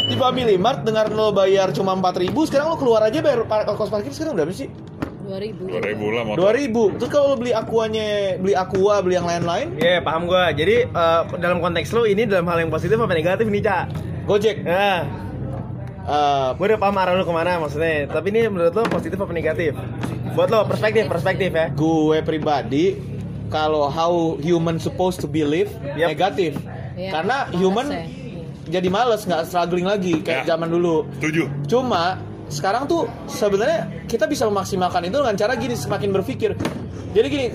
[0.00, 3.88] di Family Mart dengan lo bayar cuma 4000 sekarang lo keluar aja bayar par- kos
[3.88, 4.68] parkir sekarang berapa sih?
[5.22, 5.28] 2000
[5.62, 6.52] Dua ribu lah motor.
[6.52, 6.98] 2000.
[6.98, 10.50] Terus kalau lo beli Aquanya, beli Aqua, beli yang lain-lain, Iya paham gua.
[10.50, 13.84] Jadi eh, dalam konteks lo ini dalam hal yang positif apa negatif nih cak?
[14.24, 14.64] Gojek.
[14.64, 15.06] Nah,
[16.02, 18.10] Eh, gue udah paham arah lo ke mana maksudnya.
[18.10, 19.72] Tapi ini menurut lo positif apa negatif?
[20.34, 21.70] Buat lo perspektif perspektif ya.
[21.70, 22.98] gue pribadi
[23.46, 26.10] kalau how human supposed to be live Yap.
[26.10, 26.58] negatif.
[26.92, 28.04] Iya, Karena human ya.
[28.70, 30.56] jadi males nggak struggling lagi kayak Ya.
[30.56, 31.06] zaman dulu.
[31.16, 31.42] Setuju.
[31.68, 36.52] Cuma sekarang tuh sebenarnya kita bisa memaksimalkan itu dengan cara gini semakin berpikir.
[37.12, 37.46] Jadi gini,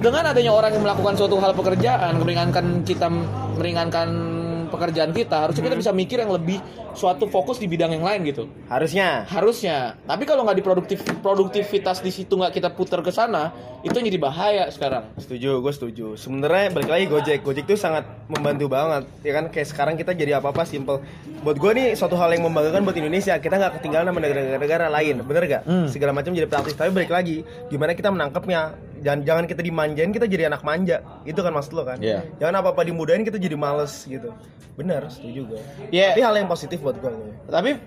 [0.00, 3.12] dengan adanya orang yang melakukan suatu hal pekerjaan, meringankan kita
[3.54, 4.08] meringankan
[4.68, 6.58] pekerjaan kita, harusnya kita bisa mikir yang lebih
[6.96, 8.48] suatu fokus di bidang yang lain gitu.
[8.72, 9.28] Harusnya.
[9.28, 10.00] Harusnya.
[10.08, 13.52] Tapi kalau nggak di produktif produktivitas di situ nggak kita putar ke sana,
[13.84, 15.06] itu jadi bahaya sekarang.
[15.20, 16.06] Setuju, gue setuju.
[16.16, 19.04] Sebenarnya balik lagi Gojek, Gojek tuh sangat membantu banget.
[19.22, 21.04] Ya kan kayak sekarang kita jadi apa apa simple.
[21.44, 23.36] Buat gue nih suatu hal yang membanggakan buat Indonesia.
[23.38, 25.62] Kita nggak ketinggalan sama negara-negara lain, bener gak?
[25.68, 25.86] Hmm.
[25.86, 26.74] Segala macam jadi praktis.
[26.74, 28.74] Tapi balik lagi, gimana kita menangkapnya?
[29.06, 30.98] Jangan jangan kita dimanjain, kita jadi anak manja.
[31.22, 32.02] Itu kan maksud lo kan?
[32.02, 32.26] Iya.
[32.42, 34.34] Jangan apa apa dimudahin kita jadi males gitu.
[34.74, 35.62] Bener, setuju gue.
[35.94, 36.18] Iya.
[36.18, 37.14] Tapi hal yang positif buat gue.
[37.46, 37.78] Tapi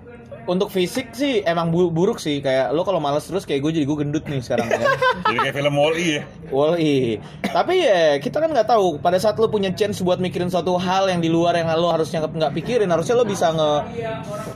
[0.49, 3.85] untuk fisik sih emang bu- buruk sih kayak lo kalau males terus kayak gue jadi
[3.85, 4.81] gue gendut nih sekarang ya.
[5.21, 6.23] Jadi kayak film Wall-E ya.
[6.49, 6.95] Wall-E.
[7.43, 11.05] Tapi ya kita kan nggak tahu pada saat lo punya chance buat mikirin suatu hal
[11.05, 13.71] yang di luar yang lo harusnya nggak pikirin harusnya lo bisa nge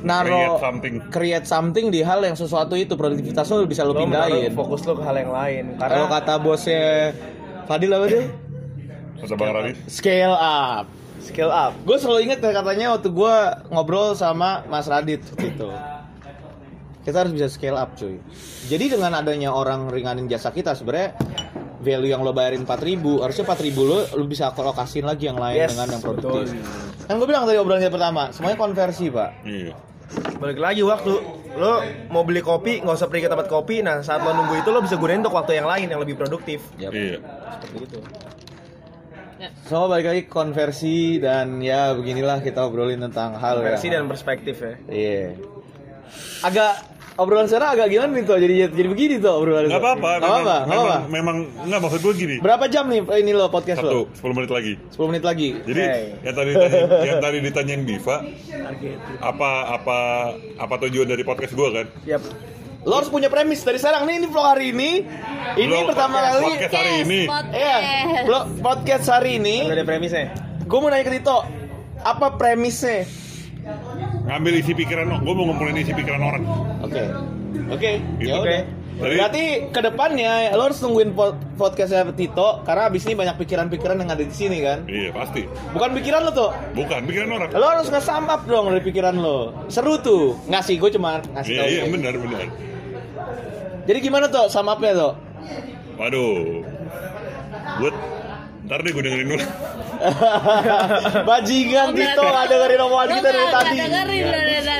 [0.02, 0.94] naro Create something.
[1.08, 4.50] create something di hal yang sesuatu itu produktivitas lo bisa lo Lo pindahin.
[4.52, 5.64] fokus lo ke hal yang lain.
[5.76, 7.14] Kalau Karena kata bosnya
[7.64, 8.24] Fadil apa dia?
[9.16, 9.78] Kata Bang Radit.
[9.88, 10.86] Scale up.
[11.24, 11.72] Scale up.
[11.82, 13.36] Gue selalu inget katanya waktu gue
[13.72, 15.72] ngobrol sama Mas Radit gitu.
[17.04, 18.20] Kita harus bisa scale up cuy.
[18.68, 21.16] Jadi dengan adanya orang ringanin jasa kita sebenarnya
[21.84, 25.76] value yang lo bayarin 4000 harusnya 4000 lo lo bisa alokasin lagi yang lain Yes,
[25.76, 26.48] dengan yang produktif.
[26.48, 27.04] betul.
[27.04, 29.30] Kan gue bilang tadi obrolan kita pertama, semuanya konversi pak.
[29.44, 29.76] Iya.
[30.40, 31.12] Balik lagi waktu
[31.54, 31.74] lo
[32.08, 33.84] mau beli kopi nggak usah pergi ke tempat kopi.
[33.84, 36.64] Nah saat lo nunggu itu lo bisa gunain untuk waktu yang lain yang lebih produktif.
[36.80, 37.20] Iya.
[37.60, 38.00] Seperti itu.
[39.68, 44.56] Semua balik lagi konversi dan ya beginilah kita obrolin tentang hal Versi yang dan perspektif
[44.60, 44.74] ya.
[44.88, 45.24] Iya.
[46.44, 46.72] Agak
[47.14, 49.70] obrolan sekarang agak gimana nih tuh jadi jadi begini tuh obrolan.
[49.70, 50.12] Nggak apa-apa.
[50.20, 50.58] Nggak apa-apa.
[50.66, 51.04] memang-.
[51.10, 52.36] Memang, memang nggak maksud gue gini.
[52.40, 54.32] Berapa jam nih ini lo podcast Satu, lo?
[54.32, 54.74] 10 menit lagi.
[54.96, 55.50] 10 menit lagi.
[55.66, 56.04] Jadi Hey.
[56.24, 58.18] yang tadi ditanyain, yang tadi ditanyain Diva,
[59.22, 59.98] apa apa
[60.58, 61.86] apa tujuan dari podcast gue kan?
[62.08, 62.24] Yap.
[62.84, 64.92] Lo harus punya premis dari sekarang nih ini vlog hari ini.
[65.56, 66.46] Ini Vlog pertama podcast- kali.
[66.52, 67.20] podcast hari ini.
[67.54, 67.78] Iya,
[68.24, 69.56] vlog podcast hari ini.
[69.64, 70.26] Udah ada premisnya.
[70.64, 71.38] Gue mau nanya ke Tito,
[72.02, 73.08] apa premisnya?
[74.24, 76.44] Ngambil isi pikiran, gue mau ngumpulin isi pikiran orang.
[76.82, 77.04] Oke,
[77.70, 78.28] oke, Gitu.
[78.28, 78.44] ya Oke.
[78.44, 78.62] udah.
[78.94, 83.98] Jadi- Berarti ke depannya lo harus nungguin pod- podcastnya Tito karena abis ini banyak pikiran-pikiran
[83.98, 84.86] yang ada di sini kan.
[84.86, 85.50] Iya pasti.
[85.74, 87.50] Bukan pikiran lo tuh, Bukan pikiran orang.
[87.52, 89.66] lo harus nge-sum up dong dari pikiran lo.
[89.66, 90.78] Seru tuh, nggak sih?
[90.78, 91.68] Gue cuma ngasih Iya tau.
[91.72, 91.90] iya aja.
[91.90, 92.42] benar benar.
[93.84, 95.14] Jadi gimana tuh sum up-nya tuh?
[95.96, 96.64] Waduh.
[97.76, 97.96] Buat
[98.64, 99.44] ntar deh gue dengerin dulu.
[101.30, 103.78] Bajingan Oh, Tito berarti- nggak dengerin omongan kita dari tadi.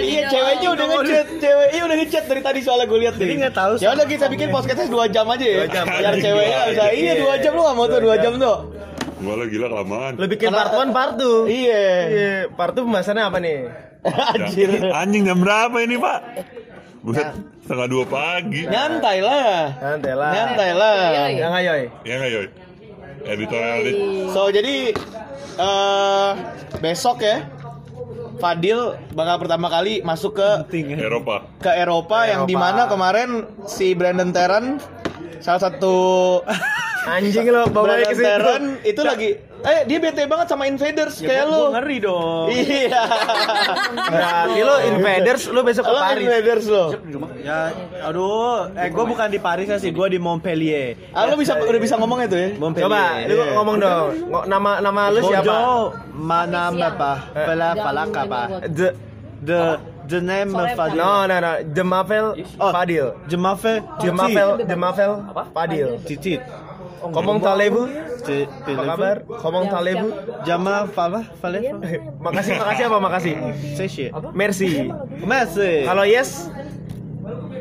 [0.04, 3.72] Iya ceweknya udah ngechat, ceweknya udah ngechat dari tadi soalnya gue lihat Jadi nggak tahu
[3.78, 5.58] Ya udah kita bikin podcastnya 2 jam aja ya.
[5.58, 5.86] Dua jam.
[5.86, 6.82] Biar ceweknya Dua bisa.
[6.82, 6.90] jam.
[6.94, 8.58] Iya 2 jam lu nggak mau tuh 2 jam tuh.
[9.16, 10.12] Gue lah gila kelamaan.
[10.14, 11.48] Lo bikin part 1, part 2.
[11.48, 11.86] Iya.
[12.06, 13.58] Iya, part 2 pembahasannya apa nih?
[14.34, 14.70] Anjir.
[14.92, 16.20] Anjing jam berapa ini pak?
[17.04, 18.64] Buset, setengah dua pagi.
[18.64, 19.76] Nyantai lah.
[19.76, 20.32] Santai lah.
[20.32, 20.96] Nyantai lah.
[20.96, 21.42] Iya, iya.
[21.44, 21.74] Yang ayo.
[22.02, 22.48] Ya nggak Yoy?
[23.24, 23.92] Editorial di
[24.32, 24.76] So jadi
[25.56, 26.30] eh
[26.80, 27.44] besok ya
[28.36, 28.80] Fadil
[29.14, 30.50] bakal pertama kali masuk ke
[30.98, 31.48] Eropa.
[31.60, 32.50] ke Eropa, yang Eropa.
[32.50, 33.30] di mana kemarin
[33.64, 34.80] si Brandon Terran
[35.40, 35.96] salah satu
[37.04, 38.54] Anjing lo bawa ke situ.
[38.86, 39.30] Itu lagi
[39.64, 41.72] eh dia bete banget sama invaders kayak lu.
[41.72, 42.48] Gua ngeri dong.
[42.52, 43.04] Iya.
[44.14, 46.24] Berarti lo invaders lo besok ke Lo Paris.
[46.24, 46.86] invaders lo.
[47.40, 47.60] Ya,
[48.04, 50.96] aduh, eh gue bukan di Paris sih, gue di Montpellier.
[51.12, 52.50] Ah, lo bisa udah bisa ngomong itu ya?
[52.56, 52.88] Montpellier.
[52.88, 53.46] Coba lu Iya.
[53.56, 54.08] ngomong dong.
[54.46, 55.44] Nama nama lu siapa?
[55.44, 55.64] Bojo,
[56.12, 57.12] mana apa?
[57.32, 57.46] Eh.
[57.48, 58.42] Pala Jangan palaka apa?
[58.68, 58.88] The
[59.44, 59.60] The
[60.08, 60.96] the name of Fadil.
[60.96, 61.52] No, no, no.
[61.76, 62.26] Jemavel
[62.60, 63.12] Oh, Fadil.
[63.28, 63.84] Jemafe.
[64.00, 65.12] Jemavel Jemavel
[65.52, 66.00] Fadil.
[66.08, 66.40] Cicit.
[67.04, 67.84] Komong talebu.
[68.24, 69.16] Ci- Apa kabar?
[69.28, 70.08] Komong talebu.
[70.44, 71.60] Jama Fava Fale.
[72.24, 73.36] Makasih, makasih apa makasih?
[73.76, 74.06] Seshi.
[74.32, 74.88] Merci.
[75.20, 75.84] Masih.
[75.84, 76.48] Kalau yes,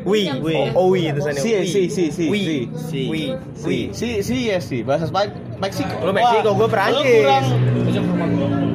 [0.03, 0.71] we, We.
[0.71, 1.39] oh we tulisannya.
[1.39, 1.63] Si we.
[1.65, 2.39] si si si We.
[2.39, 2.57] si.
[2.73, 3.01] Si.
[3.07, 3.21] We.
[3.53, 5.95] Si si si yes si bahasa Spa- Meksiko.
[6.03, 7.03] Lu Meksiko, gua Perancis.
[7.03, 7.45] Lu kurang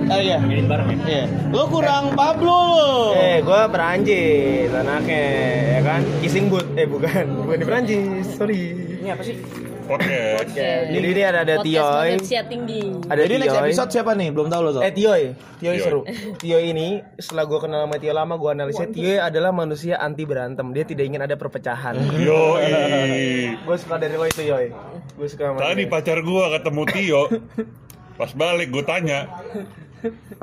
[0.09, 0.41] Ah iya.
[0.41, 1.25] Iya.
[1.53, 2.93] Lu kurang Pablo lo.
[3.13, 5.21] Eh, gua Perancis anaknya,
[5.69, 6.01] ya kan?
[6.21, 6.65] Kissing boot.
[6.77, 7.45] Eh, bukan.
[7.45, 8.25] Bukan di Perancis.
[8.33, 8.73] Sorry.
[9.89, 10.49] Podcast.
[10.93, 12.45] Jadi ini ada ada Podcast Tioy.
[12.45, 12.83] tinggi.
[13.09, 13.69] Ada Jadi next Tioy.
[13.73, 14.29] episode siapa nih?
[14.29, 14.83] Belum tahu lo tuh.
[14.85, 15.23] Eh Tioy,
[15.57, 15.81] Tioy Tioy.
[15.81, 16.01] seru.
[16.37, 20.69] Tioy ini setelah gue kenal sama Tio lama, gue analisnya Tioy adalah manusia anti berantem.
[20.77, 21.97] Dia tidak ingin ada perpecahan.
[22.21, 22.61] Yo,
[23.67, 24.69] gue suka dari lo itu Yoy.
[25.17, 25.91] Gue suka sama tadi dia.
[25.91, 27.23] pacar gua ketemu Tio.
[28.19, 29.31] Pas balik gue tanya,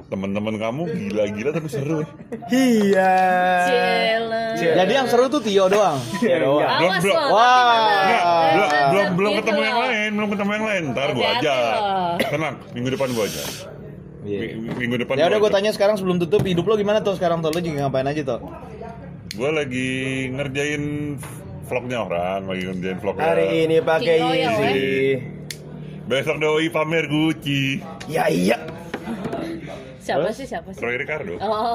[0.07, 1.99] teman-teman kamu gila-gila tapi seru.
[2.51, 3.15] Iya.
[3.65, 4.43] Cila.
[4.59, 4.75] Cila.
[4.83, 5.97] Jadi yang seru tuh Tio doang.
[6.21, 6.61] Iya doang.
[6.65, 7.15] Belum, Awas belum.
[7.31, 7.75] Wah.
[8.05, 8.21] Eh,
[8.53, 10.83] belum eh, belum eh, belum ketemu yang lain, belum ketemu yang lain.
[10.93, 11.55] Ntar gua aja.
[12.19, 13.43] Tenang, minggu depan gua aja.
[14.25, 14.39] Iya.
[14.57, 15.13] Mi- Minggu depan.
[15.21, 15.57] Ya udah gue ajak.
[15.61, 18.39] tanya sekarang sebelum tutup hidup lo gimana tuh sekarang tuh lo juga ngapain aja tuh?
[19.37, 19.89] Gua lagi
[20.33, 20.83] ngerjain
[21.65, 23.25] vlognya orang, lagi ngerjain vlognya.
[23.25, 24.77] Hari ini pakai Easy.
[26.05, 27.81] Besok doi pamer Gucci.
[28.05, 28.61] Ya iya.
[30.05, 30.79] Siapa sih siapa sih?
[30.79, 31.33] Roy Ricardo.
[31.41, 31.73] Oh.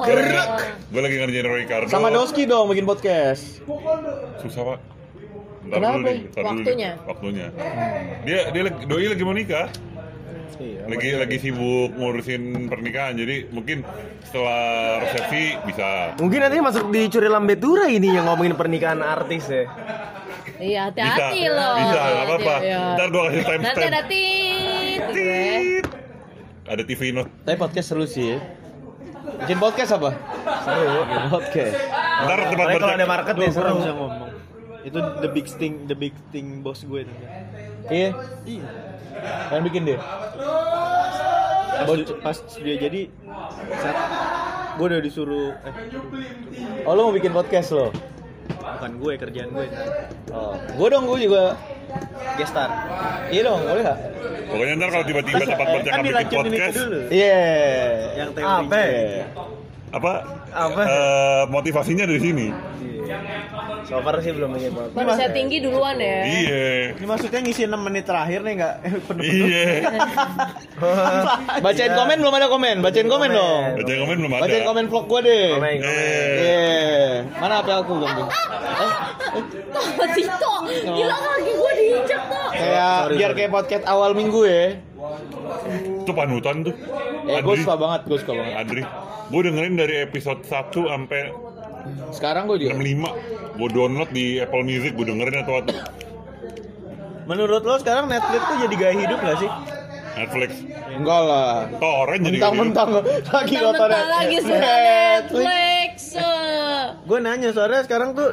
[0.87, 1.91] Gue lagi ngerjain Roy Ricardo.
[1.91, 3.59] Sama Doski dong bikin podcast.
[4.39, 4.79] Susah pak.
[5.61, 5.93] Ntar Kenapa?
[5.93, 6.63] dulu nih, ntar dulu nih.
[6.63, 6.91] Waktunya?
[7.05, 7.47] Waktunya.
[8.23, 9.67] Dia dia lagi- doi lagi mau nikah.
[10.61, 13.13] Lagi lagi sibuk ngurusin pernikahan.
[13.15, 13.81] Jadi mungkin
[14.23, 14.61] setelah
[15.01, 16.13] resepsi bisa.
[16.15, 19.65] Mungkin nanti masuk di Curi Lambetura ini yang ngomongin pernikahan artis ya.
[20.55, 21.01] Iya Bisa.
[21.11, 21.73] hati-hati loh.
[21.75, 22.55] Bisa, nggak apa-apa.
[22.61, 22.81] Iya.
[22.93, 23.89] Ntar gua kasih Nanti timestamp.
[23.89, 25.01] ada tit.
[26.71, 27.27] Ada TV Note.
[27.43, 28.37] Tapi podcast seru sih ya.
[29.43, 30.15] Bikin podcast apa?
[30.63, 30.87] Seru.
[31.27, 31.75] Podcast.
[32.23, 33.79] Ntar tempat Tapi kalau ada market nih kurang seru.
[33.83, 34.29] bisa ngomong.
[34.81, 37.13] Itu the big thing, the big thing bos gue itu.
[37.91, 38.09] Iya.
[38.47, 38.65] Iya.
[39.51, 39.99] Yang bikin dia.
[41.81, 43.01] Pas, pas dia jadi
[43.73, 43.97] saat
[44.77, 45.73] gue udah disuruh eh
[46.85, 47.91] Oh lo mau bikin podcast lo?
[48.51, 49.67] bukan gue kerjaan gue
[50.29, 51.57] Oh, gue dong gue juga
[52.37, 52.69] gestar.
[53.31, 53.99] Iya dong, boleh nggak?
[54.51, 56.77] Pokoknya ntar kalau tiba-tiba tempat Kan bercakap bikin podcast.
[57.07, 57.43] Iya.
[58.19, 58.51] Yang teori.
[58.51, 58.79] Apa?
[59.91, 60.11] apa?
[60.51, 60.81] Apa?
[60.83, 62.47] eh, motivasinya dari sini.
[63.83, 64.91] So far sih belum ingin banget.
[64.93, 66.19] Manusia tinggi duluan ya.
[66.23, 66.65] Iya.
[66.95, 69.23] Ini maksudnya ngisi 6 menit terakhir nih enggak penuh-penuh.
[69.23, 69.63] Iya.
[71.65, 73.63] Bacain komen belum ada komen, bacain komen dong.
[73.77, 74.41] Baca komen belum ada.
[74.43, 75.47] Bacain komen vlog gue deh.
[75.55, 75.77] Komen.
[75.81, 76.69] Eh, Iya.
[77.37, 78.27] Mana HP aku belum tuh?
[79.71, 82.47] Tuh, Tito, gila kaki gue diinjak tuh.
[82.51, 84.65] Kayak biar kayak podcast awal minggu ya.
[86.01, 86.75] itu panutan tuh.
[87.25, 88.53] Eh, gue suka banget, gue suka banget.
[88.57, 88.83] Adri.
[89.31, 91.31] Gue dengerin dari episode 1 sampai
[92.11, 92.75] Sekarang gue juga.
[92.75, 93.57] 65.
[93.57, 95.75] Gue download di Apple Music, gue dengerin atau atau
[97.29, 99.49] Menurut lo sekarang Netflix tuh jadi gaya hidup gak sih?
[100.11, 100.51] Netflix.
[100.91, 101.51] Enggak lah.
[101.79, 104.03] Torrent jadi Mentang-mentang lagi Mentang-mentang kotornya.
[104.09, 105.93] lagi sudah Netflix.
[107.07, 108.29] Gue nanya soalnya sekarang tuh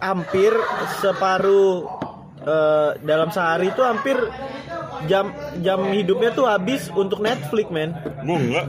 [0.00, 0.50] hampir
[0.98, 1.86] separuh
[2.42, 4.16] eh, dalam sehari tuh hampir
[5.08, 8.66] jam jam hidupnya tuh habis untuk Netflix men Gue enggak.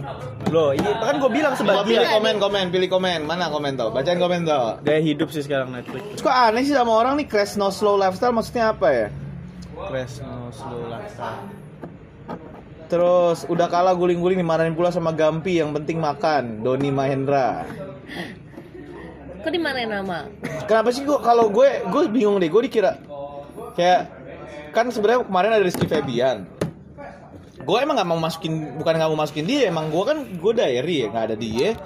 [0.48, 3.20] loh ini kan gue bilang Coba pilih sebagian komen, komen, pilih komen.
[3.28, 3.92] Mana komen tuh?
[3.92, 4.80] Bacain komen tuh.
[4.84, 7.96] gaya hidup sih sekarang Netflix Terus Kok aneh sih sama orang nih crash no slow
[7.96, 9.08] lifestyle maksudnya apa ya?
[9.88, 11.44] crash no slow lifestyle
[12.88, 17.64] Terus udah kalah guling-guling dimarahin pula sama Gampi yang penting makan Doni Mahendra.
[19.42, 20.28] Kok dimarahin nama?
[20.68, 23.00] Kenapa sih gua kalau gue gue bingung deh gue dikira
[23.76, 24.00] kayak
[24.72, 26.48] kan sebenarnya kemarin ada Rizky Febian.
[27.62, 31.06] Gue emang nggak mau masukin bukan nggak mau masukin dia emang gue kan gue diary
[31.06, 31.78] ya nggak ada dia.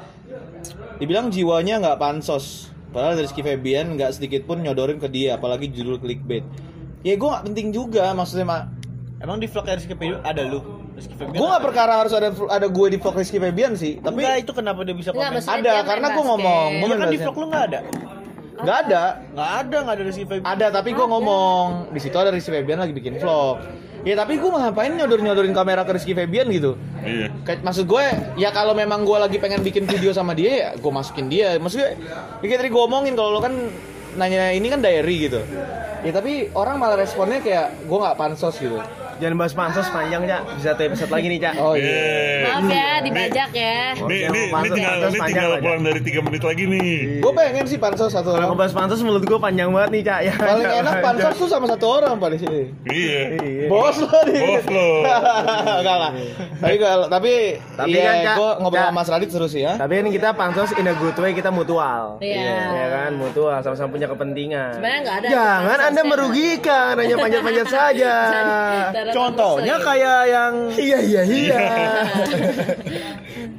[1.01, 2.71] Dibilang jiwanya nggak pansos.
[2.95, 6.47] Padahal Rizky Febian nggak sedikit pun nyodorin ke dia apalagi judul clickbait.
[7.03, 8.63] Ya gue nggak penting juga maksudnya mak.
[9.15, 10.59] emang di vlog Rizky Febian ada lu
[10.93, 13.99] Rizky Febian Gue nggak perkara harus ada ada gue di vlog Rizky Febian sih.
[13.99, 16.69] tapi Tapi itu kenapa dia bisa Enggak, komen maksudnya ada karena gue ngomong.
[16.79, 17.79] Gue main kan di vlog lu nggak ada
[18.65, 19.03] nggak ada.
[19.31, 22.81] nggak ada nggak ada Rizky Febian Ada tapi gue ngomong di situ ada Rizky Febian
[22.81, 23.61] lagi bikin vlog.
[24.05, 26.77] Ya tapi gue ngapain nyodor nyodorin kamera ke Rizky Febian gitu?
[27.01, 27.33] Iya.
[27.45, 28.05] Kayak maksud gue
[28.37, 31.57] ya kalau memang gue lagi pengen bikin video sama dia ya gue masukin dia.
[31.57, 31.97] Maksudnya
[32.41, 33.53] ya kayak tadi gue omongin kalau lo kan
[34.17, 35.41] nanya ini kan diary gitu.
[36.05, 38.77] Ya tapi orang malah responnya kayak gue nggak pansos gitu.
[39.15, 40.41] Jangan bahas pansos panjang, Cak.
[40.59, 41.53] Bisa satu episode lagi nih, Cak.
[41.55, 42.51] Oh iya.
[42.51, 43.77] Maaf ya, dibajak ya.
[43.95, 46.91] Nih, nih, ini Pansos- tinggal, ini tinggal kurang dari 3 menit lagi nih.
[47.23, 48.49] Gue pengen sih pansos satu Kalau orang.
[48.51, 50.19] ngebahas pansos menurut gue panjang banget nih, Cak.
[50.19, 52.61] Ya, Paling enak pansos tuh sama satu orang pada sini.
[52.91, 53.21] Iya.
[53.71, 54.41] Bos lo nih.
[54.43, 54.89] Bos lo.
[55.79, 56.11] Enggak lah.
[56.59, 57.33] Tapi kalau tapi
[57.75, 59.71] Tapi iya, kan, gue ngobrol sama Mas Radit terus ya.
[59.75, 62.19] Tapi kan kita pansos in a good way, kita mutual.
[62.19, 62.59] Iya.
[62.67, 64.75] Ya kan, mutual sama-sama punya kepentingan.
[64.75, 68.13] Sebenarnya nggak ada Jangan Anda merugikan, hanya panjat-panjat saja.
[69.05, 71.61] Darah Contohnya terus kayak yang iya iya iya.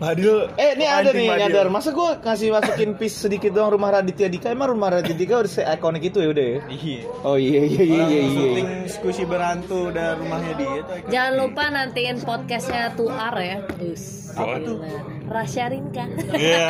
[0.03, 0.51] Padil.
[0.61, 1.71] Eh, ini ada nih nyadar.
[1.73, 4.51] Masa gue ngasih masukin piece sedikit doang rumah Raditya Dika.
[4.53, 6.61] Emang rumah Raditya Dika udah se-ikonik itu ya udah ya?
[6.69, 8.21] iya Oh iya iya iya iya.
[8.27, 8.35] iya.
[8.35, 13.63] syuting skusi berantu dan rumahnya dia tuh Jangan lupa nantiin podcastnya Tuar ya.
[13.81, 14.35] Us.
[14.37, 14.85] Apa tuh?
[15.31, 16.05] Rasya Rinka.
[16.35, 16.69] Iya.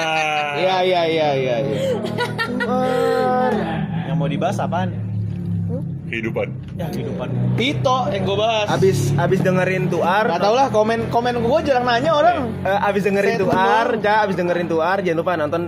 [0.61, 1.57] Iya iya iya iya.
[1.65, 1.81] iya.
[4.07, 4.95] yang mau dibahas apaan
[6.07, 6.47] Kehidupan.
[6.73, 8.67] ya kehidupan Tito yang gue bahas.
[8.71, 12.37] Abis abis dengerin tuar, Gak tau lah komen komen gue jarang nanya orang.
[12.63, 13.87] eh, abis dengerin Saya tuar.
[13.97, 15.63] Cak, abis dengerin tuar jangan lupa nonton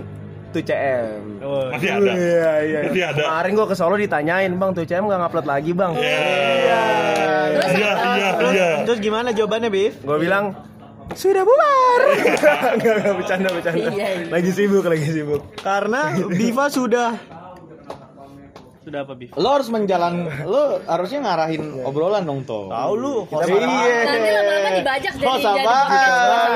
[0.49, 1.43] 2CM.
[1.43, 2.11] oh, Masih ada.
[2.11, 2.79] Iya iya.
[2.83, 3.21] Masih ada.
[3.21, 6.81] Kemarin gua ke Solo ditanyain, "Bang, 2CM nggak ngupload lagi, Bang?" Iya.
[7.51, 8.09] Terus Iya, apa?
[8.11, 8.69] iya, terus, iya.
[8.81, 10.57] terus gimana jawabannya Bif Gua bilang,
[11.13, 11.99] "Sudah bubar."
[12.75, 13.77] Enggak, enggak bercanda, bercanda.
[13.89, 14.25] Iya, iya.
[14.27, 15.41] Lagi sibuk, lagi sibuk.
[15.55, 17.09] karena Biva sudah
[18.89, 20.13] sudah apa Bif Lo harus menjalan,
[20.43, 22.67] lo harusnya ngarahin obrolan dong toh.
[22.67, 23.97] tahu lu host Iya.
[24.03, 25.65] Nanti lama-lama dibajak jadi Host jadi jadi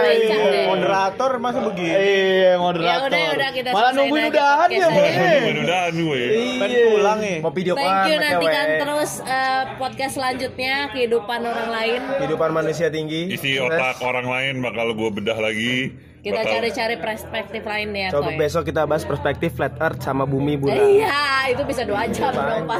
[0.03, 0.65] becak deh.
[0.65, 2.89] moderator masa begini Iya moderator.
[2.89, 5.09] Ya udah, udah, kita Malah selesaiin nungguin udahan ya gue.
[5.43, 6.21] Mudah-mudahan gue.
[6.57, 6.87] pengen Iya.
[6.89, 11.69] pulang nih Mau video Thank call you sama nantikan terus eh, podcast selanjutnya kehidupan orang
[11.69, 11.99] lain.
[12.17, 13.21] Kehidupan manusia tinggi.
[13.29, 15.93] Isi otak orang lain bakal gue bedah lagi.
[16.23, 18.39] Kita cari-cari perspektif lain ya, Coba Koy.
[18.39, 20.79] besok kita bahas perspektif flat earth sama bumi bulan.
[20.79, 21.19] Iya,
[21.51, 22.79] itu bisa dua jam dong, Pak.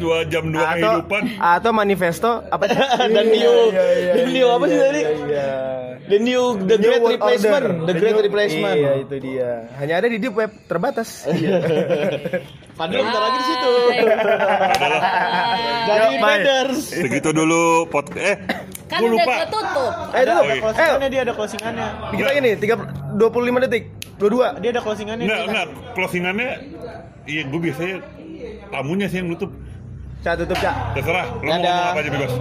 [0.00, 1.22] dua jam dua Atau, kehidupan.
[1.36, 2.64] atau manifesto apa?
[3.12, 3.56] Dan new,
[4.10, 5.00] the new apa sih tadi?
[5.28, 5.48] Iya.
[6.00, 7.86] The new, the New great world replacement, order.
[7.86, 8.74] the great new- replacement.
[8.74, 9.50] Iya, itu dia.
[9.76, 11.28] Hanya ada di deep web terbatas.
[12.80, 13.72] Padahal bentar lagi di situ.
[15.90, 16.16] Jadi.
[16.80, 18.36] Segitu dulu pot eh
[18.90, 19.34] Kan udah lupa.
[19.46, 19.92] ketutup.
[20.10, 20.40] eh, dulu.
[20.42, 22.74] Eh, closingannya dia ada closingannya lagi nih, 3
[23.14, 23.84] 25 detik.
[24.18, 24.46] Dua-dua.
[24.60, 25.66] dia ada closingannya Enggak, enggak,
[25.96, 26.50] closingannya
[27.24, 27.96] Iya, gue biasanya
[28.68, 29.50] tamunya sih yang nutup.
[30.20, 30.92] Cak tutup, Cak.
[30.92, 32.32] Terserah, lo mau ngomong apa aja bebas.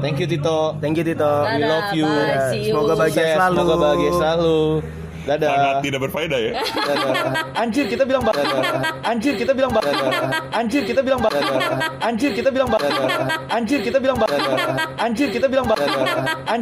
[0.00, 0.58] Thank you Tito.
[0.80, 1.32] Thank you, Tito.
[1.44, 2.08] Dadah, love you.
[2.64, 3.56] Semoga bahagia selalu.
[3.58, 4.58] Semoga bahagia selalu.
[5.30, 5.46] Dadah.
[5.54, 6.50] sangat tidak berfaedah ya.
[6.58, 7.22] Dadah.
[7.54, 8.34] Anjir kita bilang ba-
[9.06, 9.84] Anjir kita bilang ba-
[10.50, 11.30] Anjir kita bilang ba-
[12.02, 12.82] Anjir kita bilang ba-
[13.54, 14.26] Anjir kita bilang ba-
[14.98, 15.78] Anjir kita bilang ba-
[16.50, 16.58] Anjir